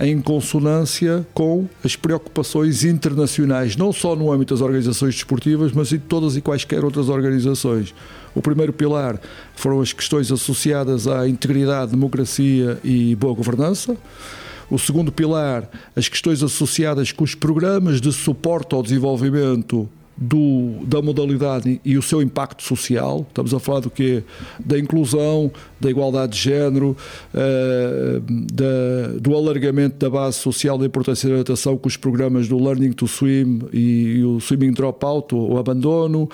em 0.00 0.18
consonância 0.20 1.26
com 1.34 1.68
as 1.84 1.94
preocupações 1.94 2.84
internacionais, 2.84 3.76
não 3.76 3.92
só 3.92 4.16
no 4.16 4.32
âmbito 4.32 4.54
das 4.54 4.62
organizações 4.62 5.14
desportivas, 5.14 5.72
mas 5.72 5.92
em 5.92 5.98
todas 5.98 6.36
e 6.36 6.40
quaisquer 6.40 6.82
outras 6.82 7.10
organizações. 7.10 7.94
O 8.34 8.40
primeiro 8.40 8.72
pilar 8.72 9.20
foram 9.54 9.82
as 9.82 9.92
questões 9.92 10.32
associadas 10.32 11.06
à 11.06 11.28
integridade, 11.28 11.90
democracia 11.90 12.78
e 12.82 13.14
boa 13.14 13.34
governança. 13.34 13.94
O 14.70 14.78
segundo 14.78 15.12
pilar, 15.12 15.68
as 15.94 16.08
questões 16.08 16.42
associadas 16.42 17.12
com 17.12 17.24
os 17.24 17.34
programas 17.34 18.00
de 18.00 18.10
suporte 18.10 18.74
ao 18.74 18.82
desenvolvimento 18.82 19.86
do, 20.16 20.84
da 20.86 21.00
modalidade 21.00 21.80
e 21.84 21.96
o 21.96 22.02
seu 22.02 22.22
impacto 22.22 22.62
social. 22.62 23.26
Estamos 23.28 23.54
a 23.54 23.58
falar 23.58 23.80
do 23.80 23.90
quê? 23.90 24.22
Da 24.60 24.78
inclusão, 24.78 25.50
da 25.80 25.90
igualdade 25.90 26.32
de 26.32 26.38
género, 26.38 26.96
uh, 27.34 28.20
da, 28.52 29.18
do 29.20 29.34
alargamento 29.34 29.96
da 29.96 30.10
base 30.10 30.38
social 30.38 30.78
da 30.78 30.86
importância 30.86 31.28
da 31.28 31.38
natação 31.38 31.76
com 31.76 31.88
os 31.88 31.96
programas 31.96 32.46
do 32.48 32.62
Learning 32.62 32.92
to 32.92 33.08
Swim 33.08 33.62
e, 33.72 34.18
e 34.18 34.24
o 34.24 34.40
Swimming 34.40 34.72
Dropout, 34.72 35.34
o, 35.34 35.54
o 35.54 35.58
abandono, 35.58 36.24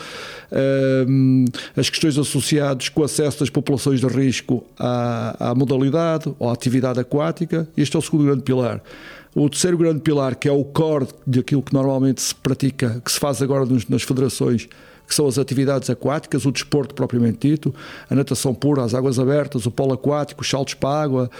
uh, 0.53 1.45
as 1.77 1.89
questões 1.89 2.19
associadas 2.19 2.89
com 2.89 3.01
o 3.01 3.05
acesso 3.05 3.41
das 3.41 3.51
populações 3.51 4.01
de 4.01 4.07
risco 4.07 4.65
à, 4.79 5.51
à 5.51 5.55
modalidade 5.55 6.33
ou 6.39 6.51
à 6.51 6.53
atividade 6.53 7.01
aquática. 7.01 7.69
Este 7.77 7.97
é 7.97 7.99
o 7.99 8.03
segundo 8.03 8.25
grande 8.25 8.43
pilar. 8.43 8.83
O 9.35 9.49
terceiro 9.49 9.77
grande 9.77 10.01
pilar, 10.01 10.35
que 10.35 10.49
é 10.49 10.53
o 10.53 10.65
core 10.65 11.09
daquilo 11.27 11.63
que 11.63 11.73
normalmente 11.73 12.21
se 12.21 12.35
pratica, 12.35 13.01
que 13.05 13.13
se 13.13 13.19
faz 13.19 13.43
agora 13.43 13.67
nas 13.89 14.03
federações, 14.03 14.69
que 15.09 15.15
são 15.15 15.27
as 15.27 15.39
atividades 15.39 15.89
aquáticas, 15.89 16.45
o 16.45 16.53
desporto 16.53 16.95
propriamente 16.95 17.49
dito, 17.49 17.75
a 18.11 18.15
natação 18.15 18.55
pura, 18.55 18.85
as 18.85 18.93
águas 18.93 19.19
abertas, 19.19 19.65
o 19.65 19.71
polo 19.71 19.95
aquático, 19.95 20.43
os 20.43 20.51
saltos 20.51 20.75
para 20.75 20.91
a 20.91 21.03
água, 21.03 21.31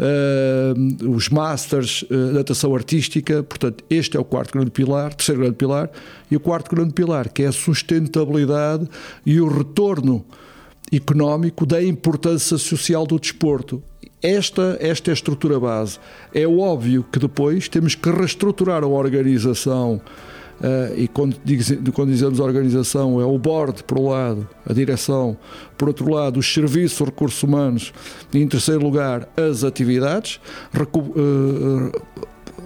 uh, 0.00 1.10
os 1.10 1.28
masters, 1.28 2.02
uh, 2.02 2.32
natação 2.32 2.74
artística. 2.74 3.42
Portanto, 3.42 3.84
este 3.90 4.16
é 4.16 4.20
o 4.20 4.24
quarto 4.24 4.52
grande 4.54 4.70
pilar, 4.70 5.12
terceiro 5.12 5.42
grande 5.42 5.56
pilar, 5.56 5.90
e 6.30 6.36
o 6.36 6.40
quarto 6.40 6.74
grande 6.74 6.94
pilar, 6.94 7.28
que 7.28 7.42
é 7.42 7.48
a 7.48 7.52
sustentabilidade 7.52 8.88
e 9.26 9.38
o 9.40 9.46
retorno 9.46 10.24
económico 10.90 11.66
da 11.66 11.82
importância 11.82 12.56
social 12.56 13.06
do 13.06 13.18
desporto 13.20 13.82
esta, 14.22 14.76
esta 14.80 15.10
é 15.10 15.12
a 15.12 15.14
estrutura 15.14 15.60
base. 15.60 15.98
É 16.34 16.46
óbvio 16.46 17.04
que 17.10 17.18
depois 17.18 17.68
temos 17.68 17.94
que 17.94 18.10
reestruturar 18.10 18.82
a 18.82 18.86
organização. 18.86 20.00
Uh, 20.60 20.92
e 20.96 21.06
quando, 21.06 21.36
quando, 21.94 22.10
dizemos 22.10 22.40
organização, 22.40 23.20
é 23.20 23.24
o 23.24 23.38
board, 23.38 23.84
por 23.84 23.96
um 23.96 24.08
lado, 24.08 24.48
a 24.66 24.72
direção, 24.72 25.36
por 25.76 25.86
outro 25.86 26.12
lado, 26.12 26.40
os 26.40 26.52
serviços, 26.52 27.00
os 27.00 27.06
recursos 27.06 27.40
humanos, 27.44 27.92
e 28.34 28.42
em 28.42 28.48
terceiro 28.48 28.82
lugar, 28.82 29.28
as 29.36 29.62
atividades, 29.62 30.40
uh, 30.74 31.92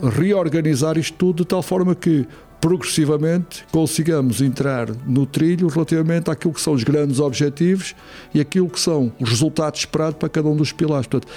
reorganizar 0.08 0.96
isto 0.96 1.14
tudo 1.18 1.42
de 1.42 1.48
tal 1.48 1.62
forma 1.62 1.94
que 1.94 2.26
progressivamente 2.62 3.64
consigamos 3.72 4.40
entrar 4.40 4.88
no 5.04 5.26
trilho 5.26 5.66
relativamente 5.66 6.30
àquilo 6.30 6.54
que 6.54 6.60
são 6.60 6.74
os 6.74 6.84
grandes 6.84 7.18
objetivos 7.18 7.92
e 8.32 8.40
aquilo 8.40 8.70
que 8.70 8.78
são 8.78 9.12
os 9.20 9.28
resultados 9.28 9.80
esperados 9.80 10.16
para 10.16 10.28
cada 10.28 10.48
um 10.48 10.54
dos 10.54 10.70
pilares. 10.70 11.08
Portanto, 11.08 11.30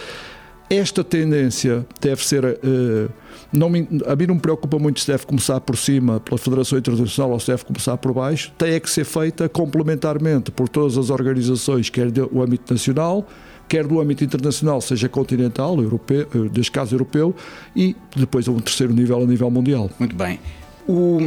esta 0.69 1.03
tendência 1.03 1.85
deve 1.99 2.23
ser. 2.23 2.45
Uh, 2.45 3.09
não 3.51 3.69
me, 3.69 3.87
a 4.05 4.15
mim 4.15 4.27
não 4.27 4.35
me 4.35 4.41
preocupa 4.41 4.77
muito 4.77 4.99
se 4.99 5.07
deve 5.07 5.25
começar 5.25 5.59
por 5.61 5.75
cima, 5.75 6.19
pela 6.19 6.37
Federação 6.37 6.77
Internacional, 6.77 7.31
ou 7.31 7.39
se 7.39 7.47
deve 7.47 7.65
começar 7.65 7.97
por 7.97 8.13
baixo. 8.13 8.51
Tem 8.55 8.73
é 8.73 8.79
que 8.79 8.89
ser 8.89 9.03
feita 9.03 9.49
complementarmente 9.49 10.51
por 10.51 10.69
todas 10.69 10.95
as 10.95 11.09
organizações, 11.09 11.89
quer 11.89 12.11
do 12.11 12.41
âmbito 12.41 12.71
nacional, 12.71 13.27
quer 13.67 13.85
do 13.87 13.99
âmbito 13.99 14.23
internacional, 14.23 14.79
seja 14.79 15.09
continental, 15.09 15.81
europeu, 15.81 16.27
neste 16.55 16.71
caso 16.71 16.93
europeu, 16.93 17.35
e 17.75 17.95
depois 18.15 18.47
a 18.47 18.51
um 18.51 18.59
terceiro 18.59 18.93
nível, 18.93 19.23
a 19.23 19.25
nível 19.25 19.49
mundial. 19.49 19.89
Muito 19.99 20.15
bem. 20.15 20.39
O, 20.87 21.17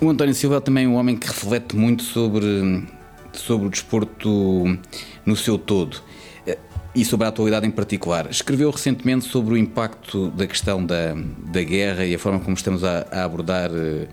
o 0.00 0.08
António 0.08 0.32
Silva 0.32 0.56
é 0.56 0.60
também 0.60 0.86
um 0.86 0.94
homem 0.94 1.16
que 1.16 1.26
reflete 1.26 1.74
muito 1.74 2.04
sobre, 2.04 2.86
sobre 3.32 3.66
o 3.66 3.70
desporto 3.70 4.78
no 5.26 5.34
seu 5.34 5.58
todo 5.58 6.00
eh, 6.46 6.56
e 6.94 7.04
sobre 7.04 7.26
a 7.26 7.28
atualidade 7.28 7.66
em 7.66 7.70
particular. 7.70 8.30
Escreveu 8.30 8.70
recentemente 8.70 9.24
sobre 9.24 9.54
o 9.54 9.56
impacto 9.56 10.30
da 10.30 10.46
questão 10.46 10.84
da, 10.84 11.14
da 11.52 11.62
guerra 11.62 12.06
e 12.06 12.14
a 12.14 12.18
forma 12.18 12.38
como 12.38 12.54
estamos 12.54 12.84
a, 12.84 13.06
a 13.10 13.24
abordar 13.24 13.72
uh, 13.72 14.06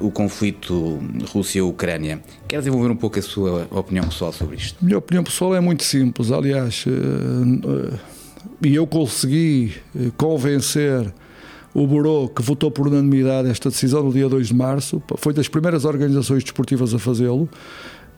o 0.00 0.10
conflito 0.10 0.98
Rússia-Ucrânia. 1.30 2.20
Quer 2.48 2.58
desenvolver 2.58 2.90
um 2.90 2.96
pouco 2.96 3.20
a 3.20 3.22
sua 3.22 3.68
opinião 3.70 4.08
pessoal 4.08 4.32
sobre 4.32 4.56
isto? 4.56 4.84
Minha 4.84 4.98
opinião 4.98 5.22
pessoal 5.22 5.54
é 5.54 5.60
muito 5.60 5.84
simples. 5.84 6.32
Aliás, 6.32 6.84
e 8.60 8.68
uh, 8.68 8.74
eu 8.74 8.84
consegui 8.84 9.76
convencer 10.16 11.14
o 11.74 11.86
Burô, 11.86 12.28
que 12.28 12.42
votou 12.42 12.70
por 12.70 12.88
unanimidade 12.88 13.48
esta 13.48 13.68
decisão 13.68 14.02
no 14.02 14.12
dia 14.12 14.28
2 14.28 14.48
de 14.48 14.54
março, 14.54 15.02
foi 15.16 15.32
das 15.32 15.48
primeiras 15.48 15.84
organizações 15.84 16.42
desportivas 16.42 16.94
a 16.94 16.98
fazê-lo. 16.98 17.48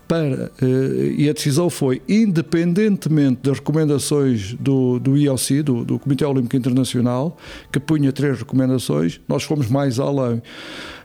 Para, 0.06 0.50
eh, 0.60 1.14
e 1.18 1.30
a 1.30 1.32
decisão 1.32 1.70
foi, 1.70 2.02
independentemente 2.08 3.42
das 3.44 3.58
recomendações 3.58 4.54
do, 4.54 4.98
do 4.98 5.16
IOC, 5.16 5.62
do, 5.62 5.84
do 5.84 5.98
Comitê 6.00 6.24
Olímpico 6.24 6.56
Internacional, 6.56 7.36
que 7.70 7.78
punha 7.78 8.12
três 8.12 8.40
recomendações, 8.40 9.20
nós 9.28 9.44
fomos 9.44 9.68
mais 9.68 10.00
além. 10.00 10.42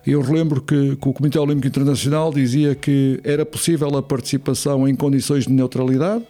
Eu 0.07 0.21
relembro 0.21 0.59
que, 0.59 0.95
que, 0.95 1.07
o 1.07 1.13
Comitê 1.13 1.37
Olímpico 1.37 1.67
Internacional 1.67 2.33
dizia 2.33 2.73
que 2.73 3.19
era 3.23 3.45
possível 3.45 3.95
a 3.95 4.01
participação 4.01 4.87
em 4.87 4.95
condições 4.95 5.45
de 5.45 5.53
neutralidade, 5.53 6.23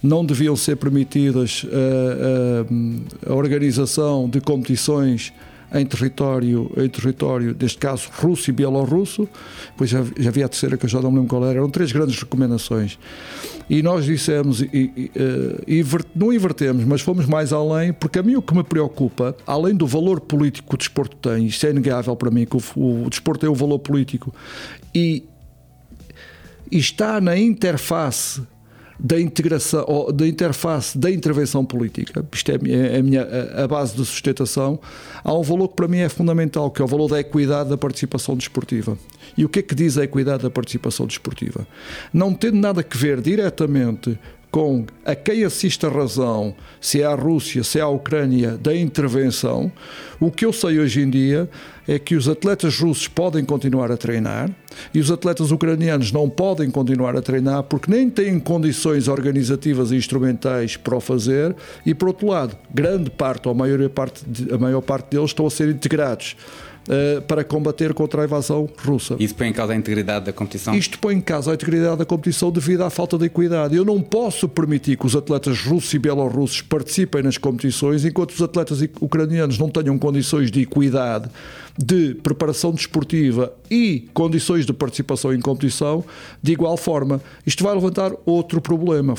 não 0.00 0.24
deviam 0.24 0.54
ser 0.54 0.76
permitidas 0.76 1.66
a, 1.66 1.68
eh, 1.68 1.72
a, 1.72 3.28
eh, 3.28 3.32
a 3.32 3.34
organização 3.34 4.28
de 4.28 4.40
competições 4.40 5.32
em 5.72 5.86
território, 5.86 6.70
em 6.76 6.88
território, 6.88 7.56
neste 7.58 7.78
caso, 7.78 8.08
russo 8.12 8.50
e 8.50 8.52
bielorrusso. 8.52 9.28
Depois 9.70 9.90
já, 9.90 10.04
já 10.18 10.28
havia 10.28 10.46
a 10.46 10.48
terceira, 10.48 10.76
que 10.76 10.84
eu 10.84 10.88
já 10.88 11.00
não 11.00 11.10
me 11.10 11.18
lembro 11.18 11.30
qual 11.30 11.44
era. 11.44 11.58
Eram 11.58 11.70
três 11.70 11.92
grandes 11.92 12.18
recomendações. 12.18 12.98
E 13.68 13.82
nós 13.82 14.04
dissemos, 14.04 14.60
e, 14.62 14.66
e, 14.72 15.10
e, 15.66 15.80
eh, 15.80 15.84
não 16.14 16.32
invertemos, 16.32 16.84
mas 16.84 17.00
fomos 17.02 17.26
mais 17.26 17.52
além, 17.52 17.92
porque 17.92 18.18
a 18.18 18.22
mim 18.22 18.34
o 18.34 18.42
que 18.42 18.52
me 18.52 18.64
preocupa, 18.64 19.36
além 19.46 19.74
do 19.76 19.86
valor 19.86 20.20
político 20.20 20.68
que 20.68 20.74
o 20.74 20.78
desporto 20.78 21.16
tem, 21.16 21.46
isto 21.46 21.64
é 21.66 21.70
inegável 21.70 22.16
para 22.16 22.32
mim, 22.32 22.44
que 22.44 22.56
o, 22.56 22.62
o, 22.74 23.04
o 23.06 23.10
desporto 23.10 23.42
tem 23.42 23.48
um 23.48 23.54
valor 23.54 23.78
político, 23.78 24.34
e, 24.92 25.22
e 26.68 26.78
está 26.78 27.20
na 27.20 27.38
interface 27.38 28.42
da 29.02 29.18
integração, 29.18 29.84
ou 29.88 30.12
da 30.12 30.26
interface 30.26 30.96
da 30.96 31.10
intervenção 31.10 31.64
política, 31.64 32.24
isto 32.32 32.52
é, 32.52 32.54
é 32.54 32.98
a, 32.98 33.02
minha, 33.02 33.26
a 33.64 33.66
base 33.66 33.96
de 33.96 34.04
sustentação, 34.04 34.78
há 35.24 35.32
um 35.32 35.42
valor 35.42 35.68
que 35.68 35.76
para 35.76 35.88
mim 35.88 35.98
é 35.98 36.08
fundamental, 36.08 36.70
que 36.70 36.82
é 36.82 36.84
o 36.84 36.88
valor 36.88 37.08
da 37.08 37.18
equidade 37.18 37.70
da 37.70 37.78
participação 37.78 38.36
desportiva. 38.36 38.98
E 39.36 39.44
o 39.44 39.48
que 39.48 39.60
é 39.60 39.62
que 39.62 39.74
diz 39.74 39.96
a 39.96 40.04
equidade 40.04 40.42
da 40.42 40.50
participação 40.50 41.06
desportiva? 41.06 41.66
Não 42.12 42.34
tendo 42.34 42.58
nada 42.58 42.84
a 42.88 42.96
ver 42.98 43.20
diretamente 43.20 44.18
com 44.50 44.84
a 45.04 45.14
quem 45.14 45.44
assiste 45.44 45.86
a 45.86 45.88
razão, 45.88 46.54
se 46.80 47.00
é 47.00 47.06
a 47.06 47.14
Rússia, 47.14 47.62
se 47.62 47.78
é 47.78 47.82
a 47.82 47.88
Ucrânia, 47.88 48.58
da 48.58 48.74
intervenção, 48.74 49.70
o 50.18 50.30
que 50.30 50.44
eu 50.44 50.52
sei 50.52 50.78
hoje 50.78 51.00
em 51.00 51.08
dia 51.08 51.48
é 51.86 51.98
que 51.98 52.14
os 52.14 52.28
atletas 52.28 52.78
russos 52.78 53.08
podem 53.08 53.44
continuar 53.44 53.90
a 53.90 53.96
treinar 53.96 54.50
e 54.92 55.00
os 55.00 55.10
atletas 55.10 55.50
ucranianos 55.50 56.12
não 56.12 56.28
podem 56.28 56.70
continuar 56.70 57.16
a 57.16 57.22
treinar 57.22 57.62
porque 57.64 57.90
nem 57.90 58.10
têm 58.10 58.38
condições 58.38 59.08
organizativas 59.08 59.90
e 59.90 59.96
instrumentais 59.96 60.76
para 60.76 60.96
o 60.96 61.00
fazer 61.00 61.54
e, 61.86 61.94
por 61.94 62.08
outro 62.08 62.28
lado, 62.28 62.56
grande 62.72 63.10
parte 63.10 63.48
ou 63.48 63.52
a 63.52 63.56
maior 63.56 63.88
parte, 63.88 64.24
a 64.52 64.58
maior 64.58 64.80
parte 64.80 65.10
deles 65.10 65.30
estão 65.30 65.46
a 65.46 65.50
ser 65.50 65.68
integrados 65.68 66.36
uh, 66.88 67.22
para 67.22 67.44
combater 67.44 67.92
contra 67.94 68.22
a 68.22 68.24
invasão 68.24 68.68
russa. 68.84 69.16
Isso 69.18 69.34
põe 69.34 69.48
em 69.48 69.52
causa 69.52 69.72
a 69.72 69.76
integridade 69.76 70.26
da 70.26 70.32
competição? 70.32 70.74
Isto 70.74 70.98
põe 70.98 71.14
em 71.14 71.20
causa 71.20 71.50
a 71.50 71.54
integridade 71.54 71.98
da 71.98 72.04
competição 72.04 72.50
devido 72.50 72.82
à 72.82 72.90
falta 72.90 73.18
de 73.18 73.26
equidade. 73.26 73.76
Eu 73.76 73.84
não 73.84 74.00
posso 74.00 74.48
permitir 74.48 74.96
que 74.96 75.06
os 75.06 75.16
atletas 75.16 75.60
russos 75.62 75.92
e 75.94 75.98
bielorrussos 75.98 76.62
participem 76.62 77.22
nas 77.22 77.38
competições 77.38 78.04
enquanto 78.04 78.30
os 78.30 78.42
atletas 78.42 78.80
ucranianos 79.00 79.58
não 79.58 79.68
tenham 79.68 79.98
condições 79.98 80.50
de 80.50 80.62
equidade 80.62 81.30
de 81.82 82.14
preparação 82.16 82.72
desportiva 82.72 83.54
e 83.70 84.06
condições 84.12 84.66
de 84.66 84.72
participação 84.72 85.32
em 85.32 85.40
competição 85.40 86.04
de 86.42 86.52
igual 86.52 86.76
forma. 86.76 87.22
Isto 87.46 87.64
vai 87.64 87.74
levantar 87.74 88.12
outro 88.26 88.60
problema. 88.60 89.14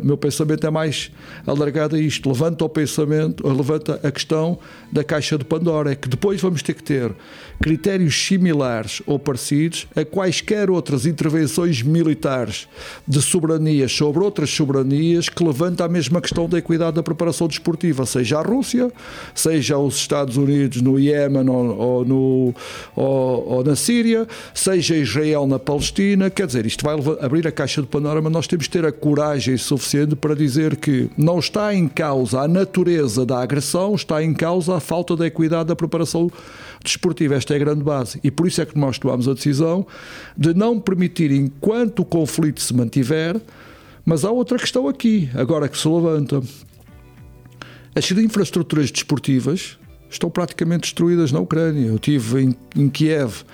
O 0.00 0.06
meu 0.06 0.16
pensamento 0.16 0.64
é 0.64 0.70
mais 0.70 1.10
alargado 1.44 1.96
a 1.96 1.98
isto. 1.98 2.28
Levanta 2.28 2.64
o 2.64 2.68
pensamento, 2.68 3.44
levanta 3.48 3.98
a 4.00 4.12
questão 4.12 4.60
da 4.92 5.02
caixa 5.02 5.36
de 5.36 5.44
Pandora. 5.44 5.90
É 5.90 5.96
que 5.96 6.08
depois 6.08 6.40
vamos 6.40 6.62
ter 6.62 6.74
que 6.74 6.84
ter 6.84 7.12
critérios 7.60 8.14
similares 8.14 9.02
ou 9.06 9.18
parecidos 9.18 9.86
a 9.94 10.02
quaisquer 10.02 10.70
outras 10.70 11.04
intervenções 11.04 11.82
militares 11.82 12.66
de 13.06 13.20
soberanias 13.20 13.92
sobre 13.92 14.24
outras 14.24 14.48
soberanias 14.50 15.28
que 15.28 15.44
levanta 15.44 15.84
a 15.84 15.88
mesma 15.88 16.22
questão 16.22 16.48
da 16.48 16.56
equidade 16.56 16.96
da 16.96 17.02
preparação 17.02 17.46
desportiva, 17.46 18.06
seja 18.06 18.38
a 18.38 18.42
Rússia, 18.42 18.90
seja 19.34 19.76
os 19.76 19.96
Estados 19.96 20.38
Unidos 20.38 20.80
no 20.80 20.98
Iémen 20.98 21.50
ou, 21.50 21.76
ou, 21.76 22.54
ou, 22.96 23.48
ou, 23.48 23.64
na 23.64 23.76
Síria, 23.76 24.26
seja 24.54 24.96
Israel 24.96 25.46
na 25.46 25.58
Palestina. 25.58 26.30
Quer 26.30 26.46
dizer, 26.46 26.64
isto 26.64 26.82
vai 26.82 26.96
abrir 27.20 27.46
a 27.46 27.52
caixa 27.52 27.82
de 27.82 27.88
panorama. 27.88 28.30
Nós 28.30 28.46
temos 28.46 28.68
que 28.68 28.72
ter 28.72 28.86
a 28.86 28.92
coragem 28.92 29.58
suficiente 29.58 30.16
para 30.16 30.34
dizer 30.34 30.76
que 30.76 31.10
não 31.16 31.38
está 31.38 31.74
em 31.74 31.86
causa 31.86 32.40
a 32.40 32.48
natureza 32.48 33.26
da 33.26 33.42
agressão, 33.42 33.94
está 33.94 34.22
em 34.22 34.32
causa 34.32 34.76
a 34.76 34.80
falta 34.80 35.14
de 35.14 35.26
equidade 35.26 35.68
da 35.68 35.76
preparação 35.76 36.22
desportiva. 36.26 36.69
Esta 37.34 37.54
é 37.54 37.56
a 37.56 37.58
grande 37.60 37.82
base. 37.82 38.18
E 38.24 38.30
por 38.30 38.46
isso 38.46 38.60
é 38.60 38.66
que 38.66 38.78
nós 38.78 38.98
tomamos 38.98 39.28
a 39.28 39.34
decisão 39.34 39.86
de 40.36 40.54
não 40.54 40.80
permitir, 40.80 41.30
enquanto 41.30 42.00
o 42.00 42.04
conflito 42.04 42.60
se 42.60 42.74
mantiver, 42.74 43.40
mas 44.04 44.24
há 44.24 44.30
outra 44.30 44.58
questão 44.58 44.88
aqui, 44.88 45.28
agora 45.34 45.68
que 45.68 45.76
se 45.76 45.86
levanta. 45.88 46.40
As 47.94 48.10
infraestruturas 48.10 48.90
desportivas 48.90 49.78
estão 50.08 50.30
praticamente 50.30 50.82
destruídas 50.82 51.30
na 51.32 51.40
Ucrânia. 51.40 51.86
Eu 51.86 51.96
estive 51.96 52.42
em, 52.42 52.56
em 52.74 52.88
Kiev 52.88 53.44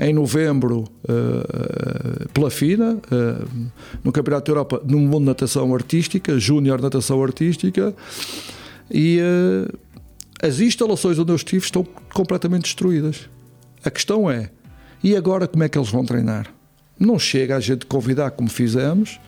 em 0.00 0.14
novembro 0.14 0.84
uh, 1.04 2.28
pela 2.32 2.50
FINA, 2.50 2.94
uh, 2.94 3.70
no 4.02 4.10
Campeonato 4.10 4.46
da 4.46 4.52
Europa, 4.52 4.82
no 4.82 4.98
mundo 4.98 5.18
de 5.18 5.26
natação 5.26 5.74
artística, 5.74 6.38
Júnior 6.38 6.80
Natação 6.80 7.22
Artística, 7.22 7.94
e 8.90 9.20
uh, 9.20 9.78
as 10.42 10.60
instalações 10.60 11.18
onde 11.18 11.32
eu 11.32 11.36
estive 11.36 11.64
estão 11.64 11.84
completamente 12.14 12.62
destruídas. 12.62 13.28
A 13.84 13.90
questão 13.90 14.30
é, 14.30 14.50
e 15.02 15.16
agora 15.16 15.46
como 15.46 15.64
é 15.64 15.68
que 15.68 15.78
eles 15.78 15.90
vão 15.90 16.04
treinar? 16.04 16.46
Não 16.98 17.18
chega 17.18 17.56
a 17.56 17.60
gente 17.60 17.86
convidar 17.86 18.30
como 18.32 18.48
fizemos 18.48 19.20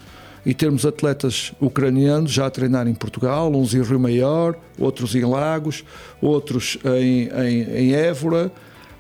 e 0.44 0.52
termos 0.52 0.84
atletas 0.84 1.52
ucranianos 1.60 2.32
já 2.32 2.46
a 2.46 2.50
treinar 2.50 2.88
em 2.88 2.94
Portugal, 2.94 3.50
uns 3.54 3.74
em 3.74 3.82
Rio 3.82 4.00
Maior, 4.00 4.58
outros 4.78 5.14
em 5.14 5.24
Lagos, 5.24 5.84
outros 6.20 6.78
em, 6.84 7.28
em, 7.28 7.62
em 7.76 7.94
Évora, 7.94 8.50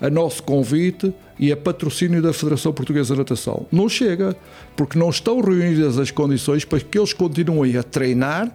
a 0.00 0.08
nosso 0.08 0.42
convite 0.42 1.12
e 1.38 1.52
a 1.52 1.56
patrocínio 1.56 2.22
da 2.22 2.32
Federação 2.32 2.72
Portuguesa 2.72 3.14
de 3.14 3.18
Natação. 3.18 3.66
Não 3.70 3.88
chega, 3.88 4.36
porque 4.76 4.98
não 4.98 5.10
estão 5.10 5.40
reunidas 5.40 5.98
as 5.98 6.10
condições 6.10 6.64
para 6.64 6.80
que 6.80 6.98
eles 6.98 7.12
continuem 7.12 7.76
a 7.76 7.82
treinar 7.82 8.50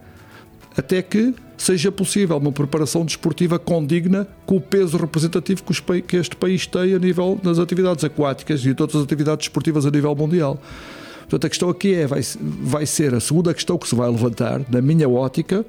até 0.76 1.02
que 1.02 1.34
seja 1.58 1.92
possível 1.92 2.38
uma 2.38 2.52
preparação 2.52 3.04
desportiva 3.04 3.58
condigna 3.58 4.28
com 4.46 4.58
o 4.58 4.62
peso 4.62 4.98
representativo 4.98 5.64
que 6.08 6.18
este 6.18 6.36
país 6.36 6.68
tem 6.68 6.94
a 6.94 7.00
nível 7.00 7.40
das 7.42 7.60
atividades 7.60 8.04
aquáticas 8.04 8.62
e 8.62 8.66
de 8.66 8.76
todas 8.76 8.96
as 8.96 9.04
atividades 9.04 9.48
desportivas 9.48 9.86
a 9.86 9.92
nível 9.92 10.16
mundial. 10.16 10.60
Portanto, 11.22 11.46
a 11.46 11.50
questão 11.50 11.70
aqui 11.70 11.94
é, 11.94 12.08
vai, 12.08 12.22
vai 12.40 12.86
ser 12.86 13.14
a 13.14 13.20
segunda 13.20 13.54
questão 13.54 13.78
que 13.78 13.88
se 13.88 13.96
vai 13.96 14.10
levantar, 14.10 14.62
na 14.70 14.82
minha 14.82 15.10
ótica, 15.10 15.66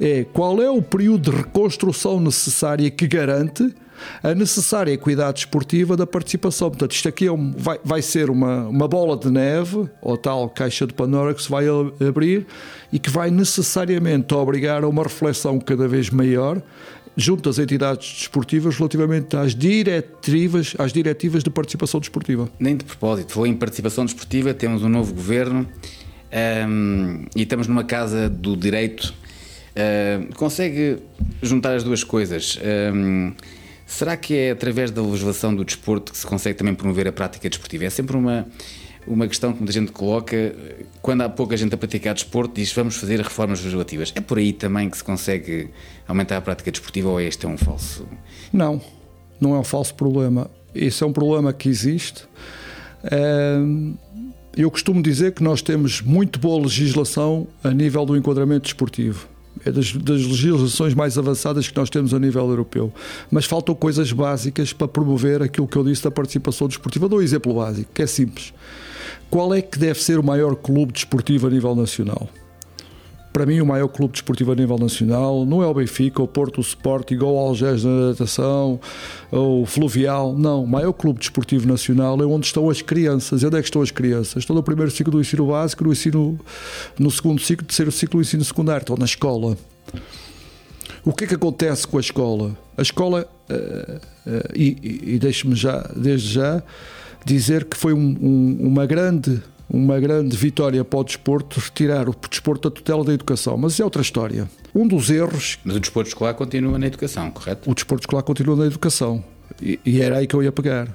é 0.00 0.24
qual 0.32 0.62
é 0.62 0.70
o 0.70 0.80
período 0.80 1.30
de 1.30 1.36
reconstrução 1.36 2.20
necessária 2.20 2.88
que 2.88 3.08
garante 3.08 3.74
a 4.22 4.34
necessária 4.34 4.92
equidade 4.92 5.40
esportiva 5.40 5.96
da 5.96 6.06
participação. 6.06 6.70
Portanto, 6.70 6.92
isto 6.92 7.08
aqui 7.08 7.26
é 7.26 7.32
um, 7.32 7.52
vai, 7.52 7.78
vai 7.84 8.02
ser 8.02 8.30
uma, 8.30 8.68
uma 8.68 8.88
bola 8.88 9.16
de 9.16 9.30
neve, 9.30 9.88
ou 10.00 10.16
tal 10.16 10.48
caixa 10.48 10.86
de 10.86 10.94
Pandora 10.94 11.34
que 11.34 11.42
se 11.42 11.50
vai 11.50 11.66
abrir 12.06 12.46
e 12.92 12.98
que 12.98 13.10
vai 13.10 13.30
necessariamente 13.30 14.34
obrigar 14.34 14.84
a 14.84 14.88
uma 14.88 15.02
reflexão 15.02 15.58
cada 15.58 15.88
vez 15.88 16.10
maior 16.10 16.62
junto 17.16 17.48
às 17.48 17.58
entidades 17.58 18.20
desportivas 18.20 18.76
relativamente 18.76 19.36
às 19.36 19.54
diretivas, 19.54 20.74
às 20.78 20.92
diretivas 20.92 21.42
de 21.42 21.50
participação 21.50 22.00
desportiva. 22.00 22.48
Nem 22.58 22.76
de 22.76 22.84
propósito, 22.84 23.32
foi 23.32 23.48
em 23.48 23.54
participação 23.54 24.04
desportiva, 24.04 24.54
temos 24.54 24.82
um 24.82 24.88
novo 24.88 25.12
governo 25.12 25.68
um, 26.68 27.26
e 27.36 27.42
estamos 27.42 27.66
numa 27.66 27.84
casa 27.84 28.28
do 28.28 28.56
direito. 28.56 29.12
Uh, 29.72 30.34
consegue 30.34 30.98
juntar 31.42 31.74
as 31.74 31.84
duas 31.84 32.04
coisas? 32.04 32.58
Um, 32.94 33.32
será 33.92 34.16
que 34.16 34.34
é 34.34 34.50
através 34.50 34.90
da 34.90 35.02
legislação 35.02 35.54
do 35.54 35.64
desporto 35.64 36.12
que 36.12 36.18
se 36.18 36.26
consegue 36.26 36.56
também 36.56 36.74
promover 36.74 37.06
a 37.06 37.12
prática 37.12 37.48
desportiva? 37.48 37.84
É 37.84 37.90
sempre 37.90 38.16
uma 38.16 38.46
uma 39.06 39.26
questão 39.26 39.52
que 39.52 39.58
muita 39.58 39.72
gente 39.72 39.90
coloca 39.90 40.54
quando 41.00 41.22
há 41.22 41.28
pouca 41.28 41.56
gente 41.56 41.74
a 41.74 41.76
praticar 41.76 42.14
desporto, 42.14 42.54
diz 42.54 42.72
vamos 42.72 42.96
fazer 42.96 43.20
reformas 43.20 43.60
legislativas. 43.60 44.12
É 44.14 44.20
por 44.20 44.38
aí 44.38 44.52
também 44.52 44.88
que 44.88 44.96
se 44.96 45.02
consegue 45.04 45.70
aumentar 46.06 46.36
a 46.36 46.40
prática 46.40 46.70
desportiva 46.70 47.08
ou 47.08 47.20
este 47.20 47.44
é 47.44 47.48
um 47.48 47.58
falso? 47.58 48.06
Não, 48.52 48.80
não 49.40 49.54
é 49.54 49.58
um 49.58 49.64
falso 49.64 49.94
problema. 49.94 50.48
Isso 50.74 51.02
é 51.04 51.06
um 51.06 51.12
problema 51.12 51.52
que 51.52 51.68
existe. 51.68 52.24
Eu 54.56 54.70
costumo 54.70 55.02
dizer 55.02 55.32
que 55.32 55.42
nós 55.42 55.62
temos 55.62 56.00
muito 56.00 56.38
boa 56.38 56.62
legislação 56.62 57.48
a 57.64 57.70
nível 57.70 58.06
do 58.06 58.16
enquadramento 58.16 58.64
desportivo. 58.64 59.31
É 59.64 59.70
das, 59.70 59.92
das, 59.92 60.22
legislações 60.22 60.94
mais 60.94 61.18
avançadas 61.18 61.68
que 61.68 61.76
nós 61.76 61.90
temos 61.90 62.14
a 62.14 62.18
nível 62.18 62.48
europeu. 62.48 62.92
Mas 63.30 63.44
faltam 63.44 63.74
coisas 63.74 64.10
básicas 64.10 64.72
para 64.72 64.88
promover 64.88 65.42
aquilo 65.42 65.68
que 65.68 65.76
eu 65.76 65.84
disse 65.84 66.02
da 66.02 66.10
participação 66.10 66.66
desportiva. 66.66 67.08
Dou 67.08 67.18
um 67.18 67.22
exemplo 67.22 67.54
básico, 67.54 67.90
que 67.92 68.02
é 68.02 68.06
simples. 68.06 68.52
Qual 69.30 69.54
é 69.54 69.62
que 69.62 69.78
deve 69.78 70.02
ser 70.02 70.18
o 70.18 70.22
maior 70.22 70.56
clube 70.56 70.92
desportivo 70.92 71.46
a 71.46 71.50
nível 71.50 71.74
nacional? 71.74 72.28
Para 73.32 73.46
mim, 73.46 73.60
o 73.60 73.66
maior 73.66 73.88
clube 73.88 74.12
desportivo 74.12 74.52
a 74.52 74.54
nível 74.54 74.76
nacional 74.76 75.46
não 75.46 75.62
é 75.62 75.66
o 75.66 75.72
Benfica, 75.72 76.22
o 76.22 76.28
Porto, 76.28 76.58
o 76.58 76.60
Sporting, 76.60 77.16
ou 77.22 77.34
o 77.34 77.38
Algés 77.38 77.82
na 77.82 78.08
natação, 78.08 78.78
ou 79.30 79.62
o 79.62 79.66
Fluvial. 79.66 80.36
Não, 80.36 80.62
o 80.62 80.66
maior 80.66 80.92
clube 80.92 81.18
desportivo 81.18 81.66
nacional 81.66 82.20
é 82.20 82.26
onde 82.26 82.46
estão 82.46 82.68
as 82.68 82.82
crianças. 82.82 83.42
E 83.42 83.46
onde 83.46 83.56
é 83.56 83.60
que 83.60 83.68
estão 83.68 83.80
as 83.80 83.90
crianças? 83.90 84.36
Estão 84.36 84.54
no 84.54 84.62
primeiro 84.62 84.90
ciclo 84.90 85.12
do 85.12 85.20
ensino 85.20 85.46
básico, 85.46 85.82
no, 85.82 85.92
ensino, 85.92 86.38
no 86.98 87.10
segundo 87.10 87.40
ciclo, 87.40 87.66
terceiro 87.66 87.90
ciclo 87.90 88.20
do 88.20 88.22
ensino 88.22 88.44
secundário. 88.44 88.82
Estão 88.82 88.96
na 88.96 89.06
escola. 89.06 89.56
O 91.02 91.12
que 91.14 91.24
é 91.24 91.26
que 91.26 91.34
acontece 91.34 91.86
com 91.86 91.96
a 91.96 92.00
escola? 92.00 92.56
A 92.76 92.82
escola, 92.82 93.26
uh, 93.50 93.96
uh, 93.96 94.00
e, 94.54 95.14
e 95.14 95.18
deixe-me 95.18 95.54
já, 95.54 95.90
desde 95.96 96.34
já, 96.34 96.62
dizer 97.24 97.64
que 97.64 97.76
foi 97.76 97.94
um, 97.94 98.16
um, 98.20 98.58
uma 98.68 98.84
grande 98.84 99.40
uma 99.72 99.98
grande 99.98 100.36
vitória 100.36 100.84
para 100.84 100.98
o 100.98 101.04
desporto 101.04 101.58
retirar 101.58 102.06
o 102.06 102.14
desporto 102.28 102.68
da 102.68 102.74
tutela 102.74 103.02
da 103.02 103.14
educação, 103.14 103.56
mas 103.56 103.80
é 103.80 103.84
outra 103.84 104.02
história. 104.02 104.46
Um 104.74 104.86
dos 104.86 105.08
erros. 105.08 105.58
Mas 105.64 105.76
o 105.76 105.80
desporto 105.80 106.08
escolar 106.08 106.34
continua 106.34 106.78
na 106.78 106.86
educação, 106.86 107.30
correto? 107.30 107.70
O 107.70 107.74
desporto 107.74 108.02
escolar 108.02 108.22
continua 108.22 108.54
na 108.54 108.66
educação. 108.66 109.24
E, 109.62 109.80
e 109.82 110.02
era 110.02 110.18
aí 110.18 110.26
que 110.26 110.34
eu 110.34 110.42
ia 110.42 110.52
pegar. 110.52 110.94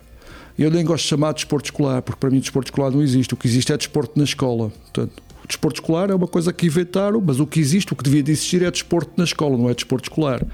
Eu 0.58 0.70
nem 0.70 0.86
gosto 0.86 1.04
de 1.04 1.10
chamar 1.10 1.32
de 1.32 1.38
desporto 1.38 1.66
escolar, 1.66 2.04
porque 2.04 2.20
para 2.20 2.30
mim 2.30 2.40
desporto 2.40 2.68
escolar 2.68 2.92
não 2.92 3.02
existe. 3.02 3.34
O 3.34 3.38
que 3.38 3.48
existe 3.48 3.74
é 3.74 3.78
desporto 3.78 4.14
na 4.16 4.24
escola. 4.24 4.70
Portanto, 4.70 5.24
o 5.44 5.48
desporto 5.48 5.82
escolar 5.82 6.12
é 6.12 6.16
uma 6.16 6.28
coisa 6.28 6.54
que 6.54 6.68
inventaram, 6.68 7.20
mas 7.20 7.40
o 7.40 7.48
que 7.48 7.60
existe, 7.60 7.94
o 7.94 7.96
que 7.96 8.04
devia 8.04 8.22
de 8.22 8.32
existir 8.32 8.62
é 8.62 8.70
desporto 8.70 9.12
na 9.18 9.24
escola, 9.24 9.58
não 9.58 9.70
é 9.70 9.74
desporto 9.74 10.08
escolar. 10.08 10.46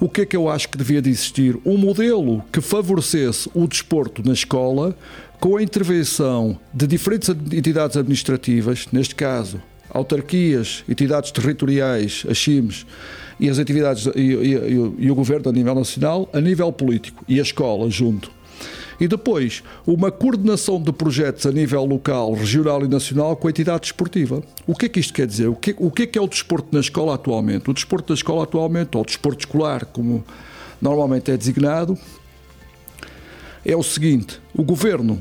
O 0.00 0.08
que 0.08 0.22
é 0.22 0.26
que 0.26 0.34
eu 0.34 0.48
acho 0.48 0.70
que 0.70 0.78
devia 0.78 1.02
de 1.02 1.10
existir? 1.10 1.58
Um 1.62 1.76
modelo 1.76 2.42
que 2.50 2.62
favorecesse 2.62 3.50
o 3.52 3.68
desporto 3.68 4.26
na 4.26 4.32
escola 4.32 4.96
com 5.38 5.58
a 5.58 5.62
intervenção 5.62 6.58
de 6.72 6.86
diferentes 6.86 7.28
entidades 7.28 7.98
administrativas, 7.98 8.86
neste 8.90 9.14
caso 9.14 9.60
autarquias, 9.90 10.84
entidades 10.88 11.30
territoriais, 11.32 12.24
as 12.30 12.38
CIMs 12.38 12.86
e 13.38 13.50
as 13.50 13.58
atividades 13.58 14.06
e, 14.14 14.20
e, 14.20 14.54
e, 15.00 15.10
o 15.10 15.14
governo 15.14 15.50
a 15.50 15.52
nível 15.52 15.74
nacional, 15.74 16.30
a 16.32 16.40
nível 16.40 16.72
político 16.72 17.22
e 17.28 17.38
a 17.38 17.42
escola 17.42 17.90
junto. 17.90 18.30
E 19.00 19.08
depois, 19.08 19.62
uma 19.86 20.10
coordenação 20.10 20.80
de 20.80 20.92
projetos 20.92 21.46
a 21.46 21.50
nível 21.50 21.84
local, 21.86 22.34
regional 22.34 22.84
e 22.84 22.88
nacional 22.88 23.34
com 23.34 23.48
a 23.48 23.50
entidade 23.50 23.80
desportiva. 23.80 24.42
O 24.66 24.74
que 24.74 24.86
é 24.86 24.88
que 24.90 25.00
isto 25.00 25.14
quer 25.14 25.26
dizer? 25.26 25.48
O 25.48 25.56
que, 25.56 25.74
o 25.78 25.90
que 25.90 26.02
é 26.02 26.06
que 26.06 26.18
é 26.18 26.22
o 26.22 26.28
desporto 26.28 26.68
na 26.72 26.80
escola 26.80 27.14
atualmente? 27.14 27.70
O 27.70 27.72
desporto 27.72 28.08
da 28.08 28.14
escola 28.14 28.44
atualmente, 28.44 28.94
ou 28.94 29.02
o 29.02 29.06
desporto 29.06 29.40
escolar, 29.40 29.86
como 29.86 30.22
normalmente 30.82 31.30
é 31.30 31.36
designado, 31.36 31.98
é 33.64 33.74
o 33.74 33.82
seguinte: 33.82 34.38
o 34.54 34.62
governo 34.62 35.20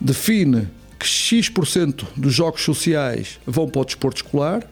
define 0.00 0.68
que 0.96 1.06
X% 1.06 2.06
dos 2.16 2.32
jogos 2.32 2.62
sociais 2.62 3.40
vão 3.44 3.68
para 3.68 3.80
o 3.80 3.84
desporto 3.84 4.22
escolar, 4.22 4.62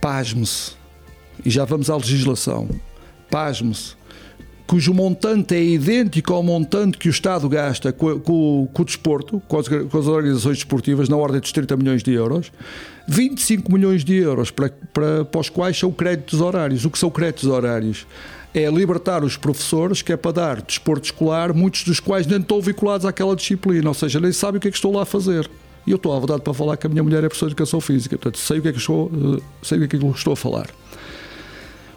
pasme-se, 0.00 0.72
e 1.44 1.50
já 1.50 1.64
vamos 1.64 1.88
à 1.88 1.96
legislação, 1.96 2.68
pasme-se, 3.30 3.94
cujo 4.70 4.94
montante 4.94 5.52
é 5.52 5.60
idêntico 5.60 6.32
ao 6.32 6.44
montante 6.44 6.96
que 6.96 7.08
o 7.08 7.10
Estado 7.10 7.48
gasta 7.48 7.92
com, 7.92 8.20
com, 8.20 8.68
com 8.72 8.82
o 8.82 8.84
desporto, 8.84 9.42
com 9.48 9.58
as, 9.58 9.66
com 9.66 9.98
as, 9.98 10.06
organizações 10.06 10.58
desportivas, 10.58 11.08
na 11.08 11.16
ordem 11.16 11.40
dos 11.40 11.50
30 11.50 11.76
milhões 11.76 12.04
de 12.04 12.12
euros, 12.12 12.52
25 13.08 13.72
milhões 13.72 14.04
de 14.04 14.14
euros 14.14 14.52
para, 14.52 14.72
para, 14.92 15.24
para 15.24 15.40
os 15.40 15.48
quais 15.48 15.76
são 15.76 15.90
créditos 15.90 16.40
horários. 16.40 16.84
O 16.84 16.90
que 16.90 17.00
são 17.00 17.10
créditos 17.10 17.46
horários? 17.48 18.06
É 18.54 18.70
libertar 18.70 19.24
os 19.24 19.36
professores, 19.36 20.02
que 20.02 20.12
é 20.12 20.16
para 20.16 20.30
dar 20.30 20.62
desporto 20.62 21.06
escolar, 21.06 21.52
muitos 21.52 21.82
dos 21.82 21.98
quais 21.98 22.24
nem 22.24 22.38
estão 22.38 22.60
vinculados 22.60 23.04
àquela 23.04 23.34
disciplina, 23.34 23.88
ou 23.88 23.94
seja, 23.94 24.20
nem 24.20 24.30
sabem 24.30 24.58
o 24.58 24.60
que 24.60 24.68
é 24.68 24.70
que 24.70 24.76
estou 24.76 24.92
lá 24.92 25.02
a 25.02 25.04
fazer. 25.04 25.50
E 25.84 25.90
eu 25.90 25.96
estou 25.96 26.14
à 26.14 26.18
vontade 26.20 26.42
para 26.42 26.54
falar 26.54 26.76
que 26.76 26.86
a 26.86 26.90
minha 26.90 27.02
mulher 27.02 27.24
é 27.24 27.28
professora 27.28 27.48
de 27.48 27.54
educação 27.54 27.80
física, 27.80 28.16
portanto 28.16 28.38
sei 28.38 28.60
o 28.60 28.62
que 28.62 28.68
é 28.68 28.72
que 28.72 28.78
estou, 28.78 29.10
eh, 29.12 29.42
sei 29.62 29.78
o 29.78 29.88
que 29.88 29.96
é 29.96 29.98
que 29.98 30.06
estou 30.06 30.32
a 30.32 30.36
falar. 30.36 30.68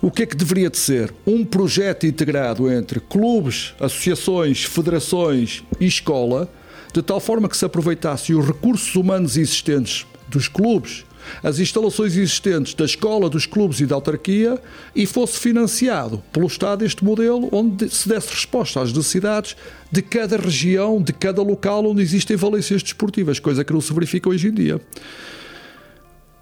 O 0.04 0.12
que 0.12 0.24
é 0.24 0.26
que 0.26 0.36
deveria 0.36 0.70
de 0.70 0.78
ser? 0.78 1.14
Um 1.26 1.46
projeto 1.46 2.06
integrado 2.06 2.70
entre 2.70 3.00
clubes, 3.00 3.74
associações, 3.80 4.66
federações 4.66 5.64
e 5.80 5.86
escola, 5.86 6.52
de 6.92 7.02
tal 7.02 7.22
forma 7.22 7.48
que 7.48 7.56
se 7.56 7.64
aproveitasse 7.64 8.34
os 8.34 8.46
recursos 8.46 8.94
humanos 8.98 9.38
existentes 9.38 10.06
dos 10.28 10.50
clubes, 10.50 11.06
as 11.42 11.58
instalações 11.58 12.18
existentes 12.18 12.74
da 12.74 12.84
escola, 12.84 13.30
dos 13.30 13.46
clubes 13.46 13.80
e 13.80 13.86
da 13.86 13.96
autarquia 13.96 14.60
e 14.94 15.06
fosse 15.06 15.40
financiado 15.40 16.22
pelo 16.34 16.48
Estado 16.48 16.84
este 16.84 17.02
modelo 17.02 17.48
onde 17.50 17.88
se 17.88 18.10
desse 18.10 18.28
resposta 18.28 18.82
às 18.82 18.92
necessidades 18.92 19.56
de 19.90 20.02
cada 20.02 20.36
região, 20.36 21.02
de 21.02 21.14
cada 21.14 21.42
local 21.42 21.86
onde 21.86 22.02
existem 22.02 22.36
valências 22.36 22.84
desportivas, 22.84 23.40
coisa 23.40 23.64
que 23.64 23.72
não 23.72 23.80
se 23.80 23.94
verifica 23.94 24.28
hoje 24.28 24.50
em 24.50 24.54
dia. 24.54 24.82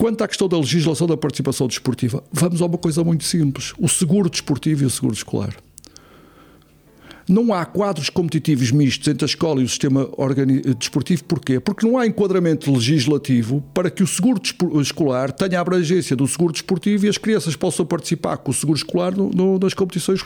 Quanto 0.02 0.24
à 0.24 0.28
questão 0.28 0.48
da 0.48 0.58
legislação 0.58 1.06
da 1.06 1.16
participação 1.16 1.68
desportiva, 1.68 2.24
vamos 2.34 2.60
a 2.60 2.66
uma 2.66 2.78
coisa 2.80 3.04
muito 3.04 3.24
simples: 3.24 3.72
o 3.78 3.88
seguro 3.88 4.32
desportivo 4.32 4.82
e 4.82 4.88
o 4.88 4.90
seguro 4.90 5.14
escolar. 5.14 5.56
Não 7.30 7.54
há 7.54 7.64
quadros 7.66 8.10
competitivos 8.10 8.72
mistos 8.72 9.08
entre 9.08 9.24
a 9.24 9.28
escola 9.28 9.62
e 9.62 9.64
o 9.64 9.70
sistema 9.70 10.10
desportivo. 10.80 11.24
Porquê? 11.26 11.60
Porque 11.60 11.86
não 11.86 12.00
há 12.00 12.08
enquadramento 12.08 12.72
legislativo 12.74 13.64
para 13.76 13.92
que 13.92 14.02
o 14.02 14.08
seguro 14.08 14.42
escolar 14.82 15.32
tenha 15.32 15.60
a 15.60 15.62
abrangência 15.62 16.16
do 16.16 16.28
seguro 16.28 16.52
desportivo 16.52 17.06
e 17.06 17.10
as 17.10 17.20
crianças 17.20 17.56
possam 17.56 17.86
participar 17.86 18.38
com 18.38 18.50
o 18.50 18.54
seguro 18.56 18.78
escolar 18.80 19.16
no, 19.16 19.30
no, 19.30 19.60
nas 19.60 19.76
competições 19.76 20.20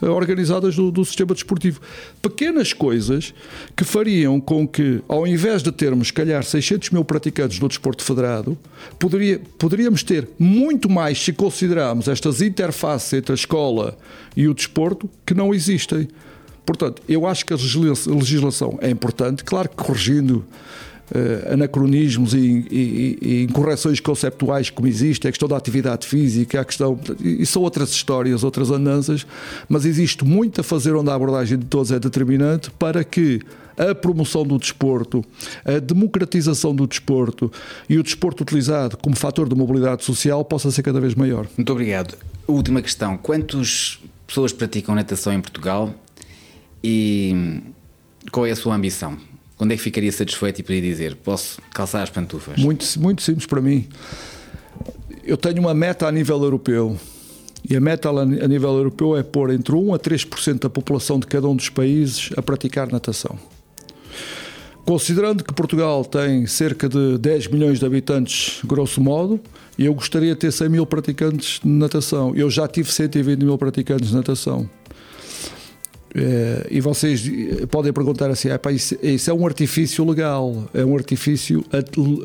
organizadas 0.00 0.76
do, 0.76 0.90
do, 0.90 1.04
sistema 1.04 1.34
desportivo. 1.34 1.80
Pequenas 2.22 2.72
coisas 2.72 3.34
que 3.76 3.84
fariam 3.84 4.40
com 4.40 4.66
que, 4.66 5.02
ao 5.08 5.26
invés 5.26 5.62
de 5.62 5.72
termos, 5.72 6.10
calhar, 6.10 6.42
600 6.44 6.90
mil 6.90 7.04
praticantes 7.04 7.58
no 7.58 7.68
desporto 7.68 8.04
federado, 8.04 8.56
poderia, 8.98 9.40
poderíamos 9.58 10.02
ter 10.02 10.28
muito 10.38 10.88
mais 10.88 11.22
se 11.22 11.32
considerarmos 11.32 12.08
estas 12.08 12.40
interfaces 12.40 13.12
entre 13.12 13.32
a 13.32 13.34
escola 13.34 13.98
e 14.36 14.46
o 14.48 14.54
desporto 14.54 15.08
que 15.26 15.34
não 15.34 15.52
existem. 15.52 16.08
Portanto, 16.64 17.02
eu 17.08 17.26
acho 17.26 17.46
que 17.46 17.52
a 17.52 17.56
legislação 17.56 18.78
é 18.82 18.90
importante, 18.90 19.42
claro 19.42 19.68
que 19.70 19.76
corrigindo 19.76 20.44
uh, 21.10 21.52
anacronismos 21.52 22.34
e, 22.34 22.38
e, 22.70 23.18
e, 23.20 23.42
incorreções 23.44 24.00
conceptuais 24.00 24.70
como 24.70 24.88
existe, 24.88 25.26
a 25.26 25.30
questão 25.30 25.48
da 25.48 25.56
atividade 25.56 26.06
física, 26.06 26.60
a 26.60 26.64
questão. 26.64 26.98
E 27.20 27.44
são 27.46 27.62
outras 27.62 27.90
histórias, 27.90 28.44
outras 28.44 28.70
andanças, 28.70 29.26
mas 29.68 29.84
existe 29.84 30.24
muito 30.24 30.60
a 30.60 30.64
fazer 30.64 30.94
onde 30.94 31.10
a 31.10 31.14
abordagem 31.14 31.58
de 31.58 31.66
todos 31.66 31.90
é 31.92 31.98
determinante 31.98 32.70
para 32.72 33.04
que 33.04 33.40
a 33.78 33.94
promoção 33.94 34.44
do 34.44 34.58
desporto, 34.58 35.24
a 35.64 35.78
democratização 35.78 36.74
do 36.74 36.86
desporto 36.86 37.50
e 37.88 37.96
o 37.96 38.02
desporto 38.02 38.42
utilizado 38.42 38.96
como 38.96 39.14
fator 39.14 39.48
de 39.48 39.54
mobilidade 39.54 40.04
social 40.04 40.44
possa 40.44 40.70
ser 40.70 40.82
cada 40.82 41.00
vez 41.00 41.14
maior. 41.14 41.46
Muito 41.56 41.72
obrigado. 41.72 42.16
Última 42.46 42.82
questão: 42.82 43.16
quantas 43.16 44.00
pessoas 44.26 44.52
praticam 44.52 44.94
natação 44.94 45.32
em 45.32 45.40
Portugal 45.40 45.94
e 46.82 47.62
qual 48.32 48.46
é 48.46 48.50
a 48.50 48.56
sua 48.56 48.74
ambição? 48.74 49.16
Onde 49.58 49.74
é 49.74 49.76
que 49.76 49.82
ficaria 49.82 50.12
satisfeito 50.12 50.60
e 50.60 50.62
poderia 50.62 50.90
dizer: 50.90 51.16
posso 51.16 51.60
calçar 51.72 52.02
as 52.02 52.10
pantufas? 52.10 52.58
Muito, 52.58 52.86
muito 52.98 53.22
simples 53.22 53.46
para 53.46 53.60
mim. 53.60 53.88
Eu 55.24 55.36
tenho 55.36 55.60
uma 55.60 55.74
meta 55.74 56.06
a 56.06 56.12
nível 56.12 56.42
europeu. 56.42 56.98
E 57.68 57.76
a 57.76 57.80
meta 57.80 58.08
a 58.08 58.24
nível 58.24 58.70
europeu 58.70 59.16
é 59.16 59.22
pôr 59.22 59.50
entre 59.50 59.74
1 59.74 59.92
a 59.92 59.98
3% 59.98 60.60
da 60.60 60.70
população 60.70 61.18
de 61.18 61.26
cada 61.26 61.46
um 61.48 61.56
dos 61.56 61.68
países 61.68 62.30
a 62.36 62.40
praticar 62.40 62.90
natação. 62.90 63.38
Considerando 64.86 65.44
que 65.44 65.52
Portugal 65.52 66.02
tem 66.02 66.46
cerca 66.46 66.88
de 66.88 67.18
10 67.18 67.48
milhões 67.48 67.78
de 67.78 67.84
habitantes, 67.84 68.60
grosso 68.64 69.02
modo, 69.02 69.38
eu 69.78 69.92
gostaria 69.92 70.32
de 70.32 70.40
ter 70.40 70.50
100 70.50 70.68
mil 70.70 70.86
praticantes 70.86 71.60
de 71.62 71.68
natação. 71.68 72.34
Eu 72.34 72.48
já 72.48 72.66
tive 72.66 72.90
120 72.90 73.38
mil 73.44 73.58
praticantes 73.58 74.08
de 74.08 74.16
natação. 74.16 74.68
É, 76.14 76.66
e 76.70 76.80
vocês 76.80 77.22
podem 77.70 77.92
perguntar 77.92 78.30
assim: 78.30 78.50
ah, 78.50 78.58
pá, 78.58 78.72
isso, 78.72 78.96
isso, 79.02 79.30
é 79.30 79.34
um 79.34 79.46
artifício 79.46 80.04
legal, 80.08 80.68
é 80.72 80.84
um 80.84 80.96
artifício 80.96 81.64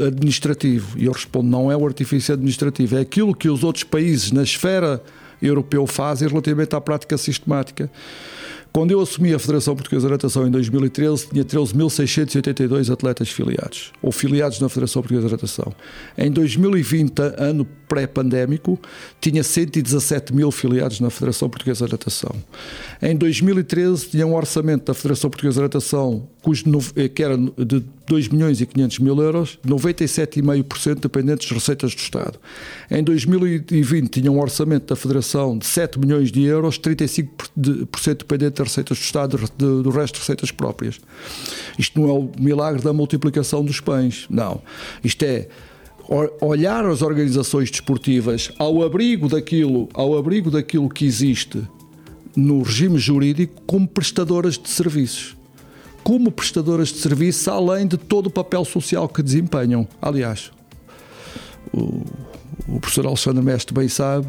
administrativo. 0.06 0.98
E 0.98 1.06
eu 1.06 1.12
respondo: 1.12 1.50
não 1.50 1.72
é 1.72 1.76
um 1.76 1.86
artifício 1.86 2.34
administrativo, 2.34 2.98
é 2.98 3.02
aquilo 3.02 3.36
que 3.36 3.50
os 3.50 3.63
outros 3.63 3.84
países 3.84 4.32
na 4.32 4.43
esfera 4.43 5.02
europeu 5.41 5.86
fazem 5.86 6.28
relativamente 6.28 6.76
à 6.76 6.82
prática 6.82 7.17
sistemática. 7.17 7.89
Quando 8.74 8.90
eu 8.90 9.00
assumi 9.00 9.32
a 9.36 9.38
Federação 9.38 9.76
Portuguesa 9.76 10.08
de 10.08 10.14
Natação 10.14 10.48
em 10.48 10.50
2013, 10.50 11.28
tinha 11.28 11.46
13.682 11.46 12.92
atletas 12.92 13.30
filiados, 13.30 13.92
ou 14.02 14.12
filiados 14.12 14.60
na 14.60 14.68
Federação 14.68 15.04
Portuguesa 15.04 15.28
de 15.28 15.34
Natação. 15.34 15.72
Em 16.18 16.32
2020, 16.32 17.20
ano 17.38 17.68
pré-pandémico, 17.88 18.80
tinha 19.22 19.44
117 19.44 20.34
mil 20.34 20.50
filiados 20.50 21.00
na 21.00 21.12
Federação 21.12 21.48
Portuguesa 21.52 21.86
de 21.86 21.92
Natação. 21.92 22.36
Em 23.00 23.16
2013, 23.16 24.08
tinha 24.08 24.26
um 24.26 24.34
orçamento 24.34 24.86
da 24.86 24.96
Federação 24.96 25.30
Portuguesa 25.30 25.58
de 25.58 25.62
Natação 25.62 26.28
cujo, 26.44 26.66
eh, 26.96 27.08
que 27.08 27.24
era 27.24 27.38
de 27.38 27.84
2 28.06 28.28
milhões 28.28 28.60
e 28.60 28.66
500 28.66 29.00
mil 29.00 29.18
euros, 29.22 29.58
97,5% 29.66 31.00
dependentes 31.00 31.48
de 31.48 31.54
receitas 31.54 31.96
do 31.96 32.00
Estado. 32.00 32.38
Em 32.92 33.02
2020 33.02 34.10
tinha 34.10 34.32
um 34.32 34.40
orçamento 34.40 34.88
da 34.88 34.96
Federação 34.96 35.58
de 35.58 35.66
7 35.66 35.98
milhões 35.98 36.32
de 36.32 36.44
euros, 36.44 36.78
35% 36.78 37.28
dependente 38.18 38.62
das 38.63 38.71
receitas 38.71 38.97
do 38.97 39.02
Estado, 39.02 39.38
do 39.58 39.89
resto 39.89 40.15
de 40.15 40.19
receitas 40.21 40.52
próprias. 40.52 40.99
Isto 41.78 41.99
não 41.99 42.10
é 42.10 42.13
o 42.13 42.32
milagre 42.39 42.82
da 42.82 42.93
multiplicação 42.93 43.63
dos 43.63 43.80
pães, 43.80 44.26
não. 44.30 44.62
Isto 45.04 45.23
é 45.23 45.47
olhar 46.41 46.86
as 46.86 47.02
organizações 47.02 47.71
desportivas 47.71 48.52
ao 48.60 48.84
abrigo 48.84 49.28
daquilo, 49.30 49.89
ao 49.93 50.17
abrigo 50.17 50.52
daquilo 50.52 50.89
que 50.89 51.06
existe 51.06 51.62
no 52.36 52.62
regime 52.62 52.97
jurídico 52.97 53.62
como 53.65 53.88
prestadoras 53.88 54.58
de 54.58 54.69
serviços 54.69 55.36
como 56.04 56.32
prestadoras 56.32 56.89
de 56.89 56.99
serviço, 56.99 57.49
além 57.49 57.88
de 57.88 57.97
todo 57.97 58.28
o 58.28 58.30
papel 58.30 58.65
social 58.65 59.08
que 59.08 59.23
desempenham. 59.23 59.88
Aliás, 60.02 60.52
o, 61.71 62.04
o 62.67 62.80
professor 62.80 63.08
Alexandre 63.08 63.43
Mestre 63.43 63.73
bem 63.73 63.88
sabe 63.88 64.28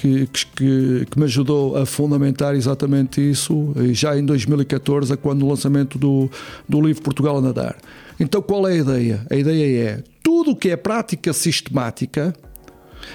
que, 0.00 0.26
que, 0.28 1.06
que, 1.10 1.18
me 1.18 1.24
ajudou 1.24 1.76
a 1.76 1.84
fundamentar 1.84 2.54
exatamente 2.54 3.20
isso, 3.20 3.74
já 3.92 4.16
em 4.16 4.24
2014, 4.24 5.16
quando 5.16 5.44
o 5.44 5.48
lançamento 5.48 5.98
do, 5.98 6.30
do 6.68 6.80
livro 6.80 7.02
Portugal 7.02 7.38
a 7.38 7.40
Nadar. 7.40 7.76
Então, 8.18 8.40
qual 8.40 8.66
é 8.68 8.72
a 8.72 8.76
ideia? 8.76 9.26
A 9.28 9.34
ideia 9.34 9.88
é 9.88 10.02
tudo 10.22 10.52
o 10.52 10.56
que 10.56 10.70
é 10.70 10.76
prática 10.76 11.32
sistemática 11.32 12.32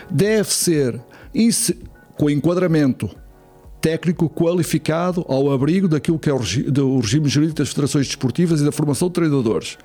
deve 0.10 0.54
ser 0.54 1.00
com 2.18 2.30
enquadramento 2.30 3.10
técnico 3.82 4.30
qualificado 4.30 5.26
ao 5.28 5.52
abrigo 5.52 5.88
daquilo 5.88 6.20
que 6.20 6.30
é 6.30 6.34
o 6.34 6.38
regime, 6.38 6.72
do 6.72 7.00
regime 7.00 7.28
jurídico 7.28 7.60
das 7.60 7.70
federações 7.70 8.08
desportivas 8.08 8.62
e 8.62 8.66
da 8.66 8.72
formação 8.72 9.08
de 9.10 9.14
treinadores. 9.14 9.78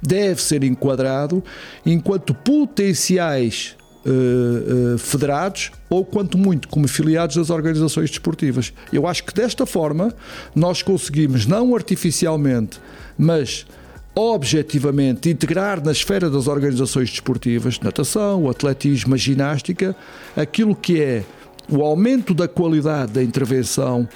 Deve 0.00 0.40
ser 0.42 0.62
enquadrado 0.62 1.42
enquanto 1.84 2.34
potenciais 2.34 3.76
uh, 4.06 4.94
uh, 4.94 4.98
federados 4.98 5.70
ou, 5.88 6.04
quanto 6.04 6.36
muito, 6.36 6.68
como 6.68 6.86
filiados 6.88 7.36
das 7.36 7.50
organizações 7.50 8.10
desportivas. 8.10 8.72
Eu 8.92 9.06
acho 9.06 9.24
que 9.24 9.34
desta 9.34 9.66
forma 9.66 10.14
nós 10.54 10.82
conseguimos, 10.82 11.46
não 11.46 11.74
artificialmente, 11.74 12.80
mas 13.16 13.66
objetivamente 14.14 15.28
integrar 15.28 15.84
na 15.84 15.90
esfera 15.90 16.30
das 16.30 16.46
organizações 16.46 17.10
desportivas, 17.10 17.80
natação, 17.80 18.48
atletismo, 18.48 19.16
ginástica, 19.16 19.96
aquilo 20.36 20.74
que 20.74 21.00
é 21.00 21.24
o 21.68 21.82
aumento 21.82 22.32
da 22.32 22.46
qualidade 22.46 23.12
da 23.12 23.22
intervenção. 23.22 24.08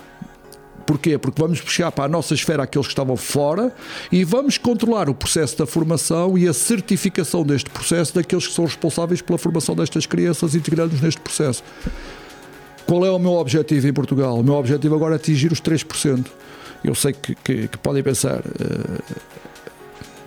Porquê? 0.88 1.18
Porque 1.18 1.38
vamos 1.38 1.61
puxar 1.61 1.92
para 1.92 2.05
a 2.05 2.09
nossa 2.09 2.33
esfera 2.33 2.62
aqueles 2.62 2.87
que 2.87 2.92
estavam 2.92 3.14
fora 3.14 3.70
e 4.11 4.24
vamos 4.24 4.57
controlar 4.57 5.11
o 5.11 5.14
processo 5.14 5.59
da 5.59 5.66
formação 5.66 6.38
e 6.38 6.48
a 6.48 6.55
certificação 6.55 7.44
deste 7.44 7.68
processo 7.68 8.14
daqueles 8.14 8.46
que 8.46 8.55
são 8.55 8.64
responsáveis 8.64 9.20
pela 9.20 9.37
formação 9.37 9.77
destas 9.77 10.07
crianças, 10.07 10.55
integrando-nos 10.55 11.03
neste 11.03 11.20
processo. 11.20 11.62
Qual 12.87 13.05
é 13.05 13.11
o 13.11 13.18
meu 13.18 13.33
objetivo 13.33 13.87
em 13.87 13.92
Portugal? 13.92 14.38
O 14.38 14.42
meu 14.42 14.55
objetivo 14.55 14.94
agora 14.94 15.16
é 15.16 15.16
atingir 15.16 15.53
os 15.53 15.61
3%. 15.61 16.24
Eu 16.83 16.94
sei 16.94 17.12
que, 17.12 17.35
que, 17.35 17.68
que 17.68 17.77
podem 17.77 18.03
pensar 18.03 18.42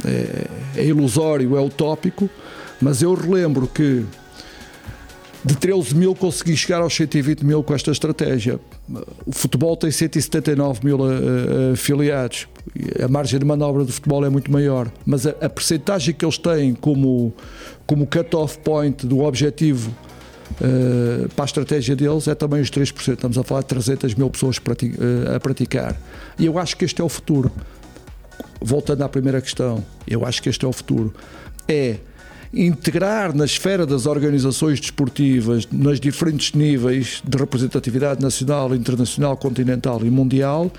é, 0.05 0.47
é 0.79 0.85
ilusório, 0.85 1.57
é 1.57 1.59
utópico, 1.59 2.29
mas 2.79 3.01
eu 3.01 3.15
relembro 3.15 3.65
que 3.65 4.05
de 5.43 5.55
13 5.55 5.95
mil 5.95 6.13
consegui 6.13 6.55
chegar 6.55 6.81
aos 6.81 6.93
120 6.93 7.43
mil 7.43 7.63
com 7.63 7.73
esta 7.73 7.89
estratégia. 7.89 8.59
O 9.25 9.31
futebol 9.31 9.75
tem 9.77 9.91
179 9.91 10.79
mil 10.83 10.99
uh, 10.99 11.73
afiliados. 11.73 12.47
A 13.03 13.07
margem 13.07 13.39
de 13.39 13.45
manobra 13.45 13.83
do 13.83 13.91
futebol 13.91 14.25
é 14.25 14.29
muito 14.29 14.51
maior. 14.51 14.91
Mas 15.05 15.25
a, 15.25 15.31
a 15.41 15.49
percentagem 15.49 16.13
que 16.13 16.25
eles 16.25 16.37
têm 16.37 16.73
como, 16.73 17.33
como 17.85 18.05
cut-off 18.05 18.59
point 18.59 19.05
do 19.05 19.21
objetivo 19.21 19.91
uh, 20.51 21.29
para 21.29 21.43
a 21.43 21.45
estratégia 21.45 21.95
deles 21.95 22.27
é 22.27 22.35
também 22.35 22.61
os 22.61 22.69
3%. 22.69 23.13
Estamos 23.13 23.37
a 23.37 23.43
falar 23.43 23.61
de 23.61 23.67
300 23.67 24.15
mil 24.15 24.29
pessoas 24.29 24.59
prati 24.59 24.87
uh, 24.87 25.35
a 25.35 25.39
praticar. 25.39 25.99
E 26.37 26.45
eu 26.45 26.57
acho 26.57 26.75
que 26.77 26.85
este 26.85 27.01
é 27.01 27.03
o 27.03 27.09
futuro. 27.09 27.51
Voltando 28.59 29.03
à 29.03 29.09
primeira 29.09 29.41
questão, 29.41 29.83
eu 30.07 30.25
acho 30.25 30.41
que 30.41 30.49
este 30.49 30.65
é 30.65 30.67
o 30.67 30.73
futuro. 30.73 31.13
É 31.67 31.97
integrar 32.53 33.35
na 33.35 33.45
esfera 33.45 33.85
das 33.85 34.05
organizações 34.05 34.79
desportivas, 34.79 35.67
nos 35.71 35.99
diferentes 35.99 36.53
níveis 36.53 37.21
de 37.25 37.37
representatividade 37.37 38.21
nacional, 38.21 38.75
internacional, 38.75 39.37
continental 39.37 40.01
e 40.03 40.09
mundial, 40.09 40.71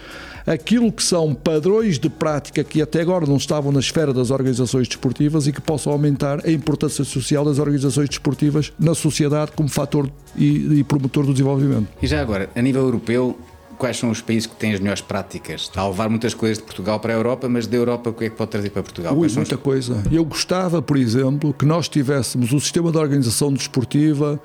aquilo 0.46 0.92
que 0.92 1.02
são 1.02 1.34
padrões 1.34 1.98
de 1.98 2.10
prática 2.10 2.62
que 2.64 2.82
até 2.82 3.00
agora 3.00 3.26
não 3.26 3.36
estavam 3.36 3.72
na 3.72 3.80
esfera 3.80 4.12
das 4.12 4.30
organizações 4.30 4.88
desportivas 4.88 5.46
e 5.46 5.52
que 5.52 5.60
possam 5.60 5.92
aumentar 5.92 6.44
a 6.44 6.50
importância 6.50 7.04
social 7.04 7.44
das 7.44 7.58
organizações 7.58 8.08
desportivas 8.08 8.72
na 8.78 8.94
sociedade 8.94 9.52
como 9.52 9.68
fator 9.68 10.10
e, 10.36 10.78
e 10.80 10.84
promotor 10.84 11.24
do 11.24 11.32
desenvolvimento. 11.32 11.88
E 12.02 12.06
já 12.06 12.20
agora, 12.20 12.50
a 12.54 12.62
nível 12.62 12.82
europeu, 12.82 13.38
quais 13.82 13.96
são 13.96 14.10
os 14.10 14.20
países 14.20 14.46
que 14.46 14.54
têm 14.54 14.72
as 14.72 14.78
melhores 14.78 15.00
práticas? 15.00 15.62
Está 15.62 15.80
a 15.80 15.88
levar 15.88 16.08
muitas 16.08 16.34
coisas 16.34 16.58
de 16.58 16.62
Portugal 16.62 17.00
para 17.00 17.12
a 17.12 17.16
Europa, 17.16 17.48
mas 17.48 17.66
da 17.66 17.76
Europa 17.76 18.10
o 18.10 18.12
que 18.12 18.26
é 18.26 18.30
que 18.30 18.36
pode 18.36 18.52
trazer 18.52 18.70
para 18.70 18.80
Portugal? 18.80 19.12
Ui, 19.12 19.28
muita 19.28 19.56
os... 19.56 19.60
coisa. 19.60 20.00
Eu 20.12 20.24
gostava, 20.24 20.80
por 20.80 20.96
exemplo, 20.96 21.52
que 21.52 21.64
nós 21.64 21.88
tivéssemos 21.88 22.52
o 22.52 22.60
sistema 22.60 22.92
de 22.92 22.98
organização 22.98 23.52
desportiva 23.52 24.40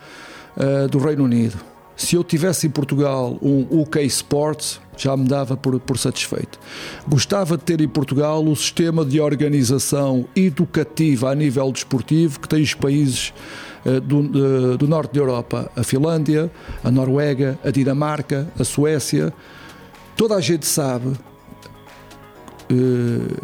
uh, 0.58 0.88
do 0.88 0.98
Reino 0.98 1.24
Unido. 1.24 1.56
Se 1.96 2.16
eu 2.16 2.24
tivesse 2.24 2.66
em 2.66 2.72
Portugal 2.72 3.38
um 3.40 3.82
UK 3.82 4.02
Sports, 4.06 4.82
já 4.98 5.16
me 5.16 5.28
dava 5.28 5.56
por, 5.56 5.80
por 5.82 6.00
satisfeito. 6.00 6.60
Gostava 7.08 7.58
de 7.58 7.64
ter 7.64 7.80
em 7.80 7.88
Portugal 7.88 8.44
o 8.44 8.56
sistema 8.56 9.06
de 9.06 9.22
organização 9.22 10.26
educativa 10.36 11.30
a 11.30 11.36
nível 11.36 11.72
desportivo 11.72 12.40
que 12.40 12.50
tem 12.50 12.64
os 12.64 12.74
países 12.74 13.32
do, 14.06 14.78
do 14.78 14.88
norte 14.88 15.14
da 15.14 15.20
Europa, 15.20 15.72
a 15.76 15.84
Finlândia, 15.84 16.52
a 16.84 16.92
Noruega, 16.92 17.58
a 17.64 17.72
Dinamarca, 17.72 18.48
a 18.60 18.64
Suécia. 18.64 19.34
Toda 20.16 20.36
a 20.36 20.42
gente 20.42 20.66
sabe, 20.66 21.08
uh, 22.72 23.38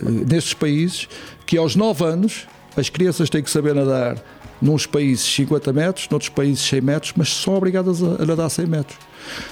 nestes 0.00 0.54
países, 0.54 1.08
que 1.46 1.56
aos 1.56 1.76
9 1.76 2.04
anos 2.04 2.46
as 2.76 2.88
crianças 2.88 3.30
têm 3.30 3.42
que 3.42 3.50
saber 3.50 3.74
nadar 3.74 4.16
nos 4.60 4.86
países 4.86 5.24
50 5.34 5.72
metros, 5.72 6.08
noutros 6.10 6.30
países 6.30 6.64
100 6.64 6.80
metros, 6.80 7.12
mas 7.16 7.28
são 7.28 7.54
obrigadas 7.54 8.02
a, 8.02 8.24
nadar 8.24 8.48
100 8.48 8.66
metros. 8.66 8.98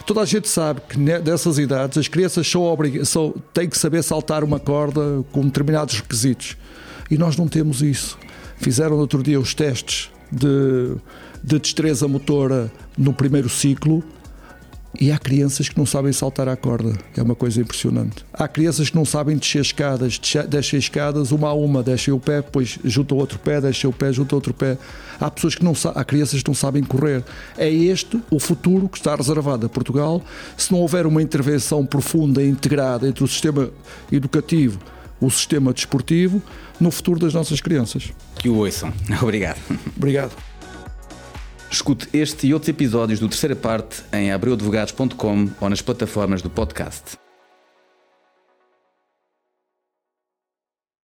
Toda 0.07 0.21
a 0.21 0.25
gente 0.25 0.49
sabe 0.49 0.81
que 0.89 0.99
nessas 0.99 1.59
idades 1.59 1.99
as 1.99 2.09
crianças 2.09 2.47
são, 2.47 2.77
são, 3.05 3.35
têm 3.53 3.69
que 3.69 3.79
saber 3.79 4.03
saltar 4.03 4.45
uma 4.45 4.59
corda 4.59 5.25
com 5.33 5.43
determinados 5.43 6.01
requisitos. 6.01 6.57
E 7.11 7.17
nós 7.17 7.37
não 7.37 7.47
temos 7.47 7.83
isso. 7.83 8.19
Fizeram 8.63 8.95
no 8.95 9.01
outro 9.01 9.25
dia 9.25 9.41
os 9.41 9.55
testes 9.55 10.09
de, 10.31 10.95
de 11.43 11.59
destreza 11.59 12.07
motora 12.07 12.71
no 12.97 13.13
primeiro 13.13 13.49
ciclo 13.49 14.05
e 15.01 15.11
há 15.11 15.19
crianças 15.19 15.69
que 15.69 15.77
não 15.77 15.85
sabem 15.85 16.13
saltar 16.13 16.49
à 16.49 16.55
corda, 16.55 16.93
é 17.17 17.23
uma 17.23 17.35
coisa 17.35 17.61
impressionante. 17.61 18.25
Há 18.33 18.47
crianças 18.47 18.89
que 18.89 18.95
não 18.95 19.05
sabem 19.05 19.37
descer 19.37 19.63
escadas, 19.63 20.21
descem 20.49 20.79
escadas 20.79 21.33
uma 21.33 21.49
a 21.49 21.55
uma, 21.55 21.83
deixem 21.83 22.15
o 22.15 22.21
pé, 22.21 22.37
depois 22.37 22.79
juntam 22.85 23.19
outro 23.19 23.39
pé, 23.41 23.61
deixem 23.61 23.91
o 23.91 23.93
pé, 23.93 24.13
juntam 24.13 24.37
outro 24.37 24.55
pé. 24.55 24.79
Há 25.19 25.29
pessoas 25.29 25.57
que 25.57 25.65
não 25.65 25.73
há 25.95 26.05
crianças 26.05 26.41
que 26.41 26.49
não 26.49 26.55
sabem 26.55 26.85
correr. 26.85 27.25
É 27.59 27.69
este 27.69 28.21
o 28.31 28.39
futuro 28.39 28.89
que 28.89 28.99
está 28.99 29.17
reservado 29.17 29.67
a 29.67 29.69
Portugal. 29.69 30.23
Se 30.57 30.71
não 30.71 30.79
houver 30.79 31.05
uma 31.05 31.21
intervenção 31.21 31.85
profunda 31.85 32.41
e 32.41 32.49
integrada 32.49 33.09
entre 33.09 33.25
o 33.25 33.27
sistema 33.27 33.71
educativo, 34.11 34.79
o 35.23 35.31
sistema 35.31 35.73
desportivo 35.73 36.43
no 36.81 36.91
futuro 36.91 37.21
das 37.21 37.33
nossas 37.33 37.61
crianças. 37.61 38.11
Que 38.37 38.49
o 38.49 38.57
ouçam. 38.57 38.93
Obrigado. 39.23 39.61
Obrigado. 39.97 40.33
Escute 41.71 42.09
este 42.13 42.49
e 42.49 42.53
outros 42.53 42.69
episódios 42.69 43.19
do 43.19 43.29
Terceira 43.29 43.57
Parte 43.57 44.03
em 44.13 44.31
abreudvogados.com 44.31 45.49
ou 45.61 45.71
nas 45.71 45.81
plataformas 45.81 46.43
do 46.43 46.51
podcast. 46.51 47.22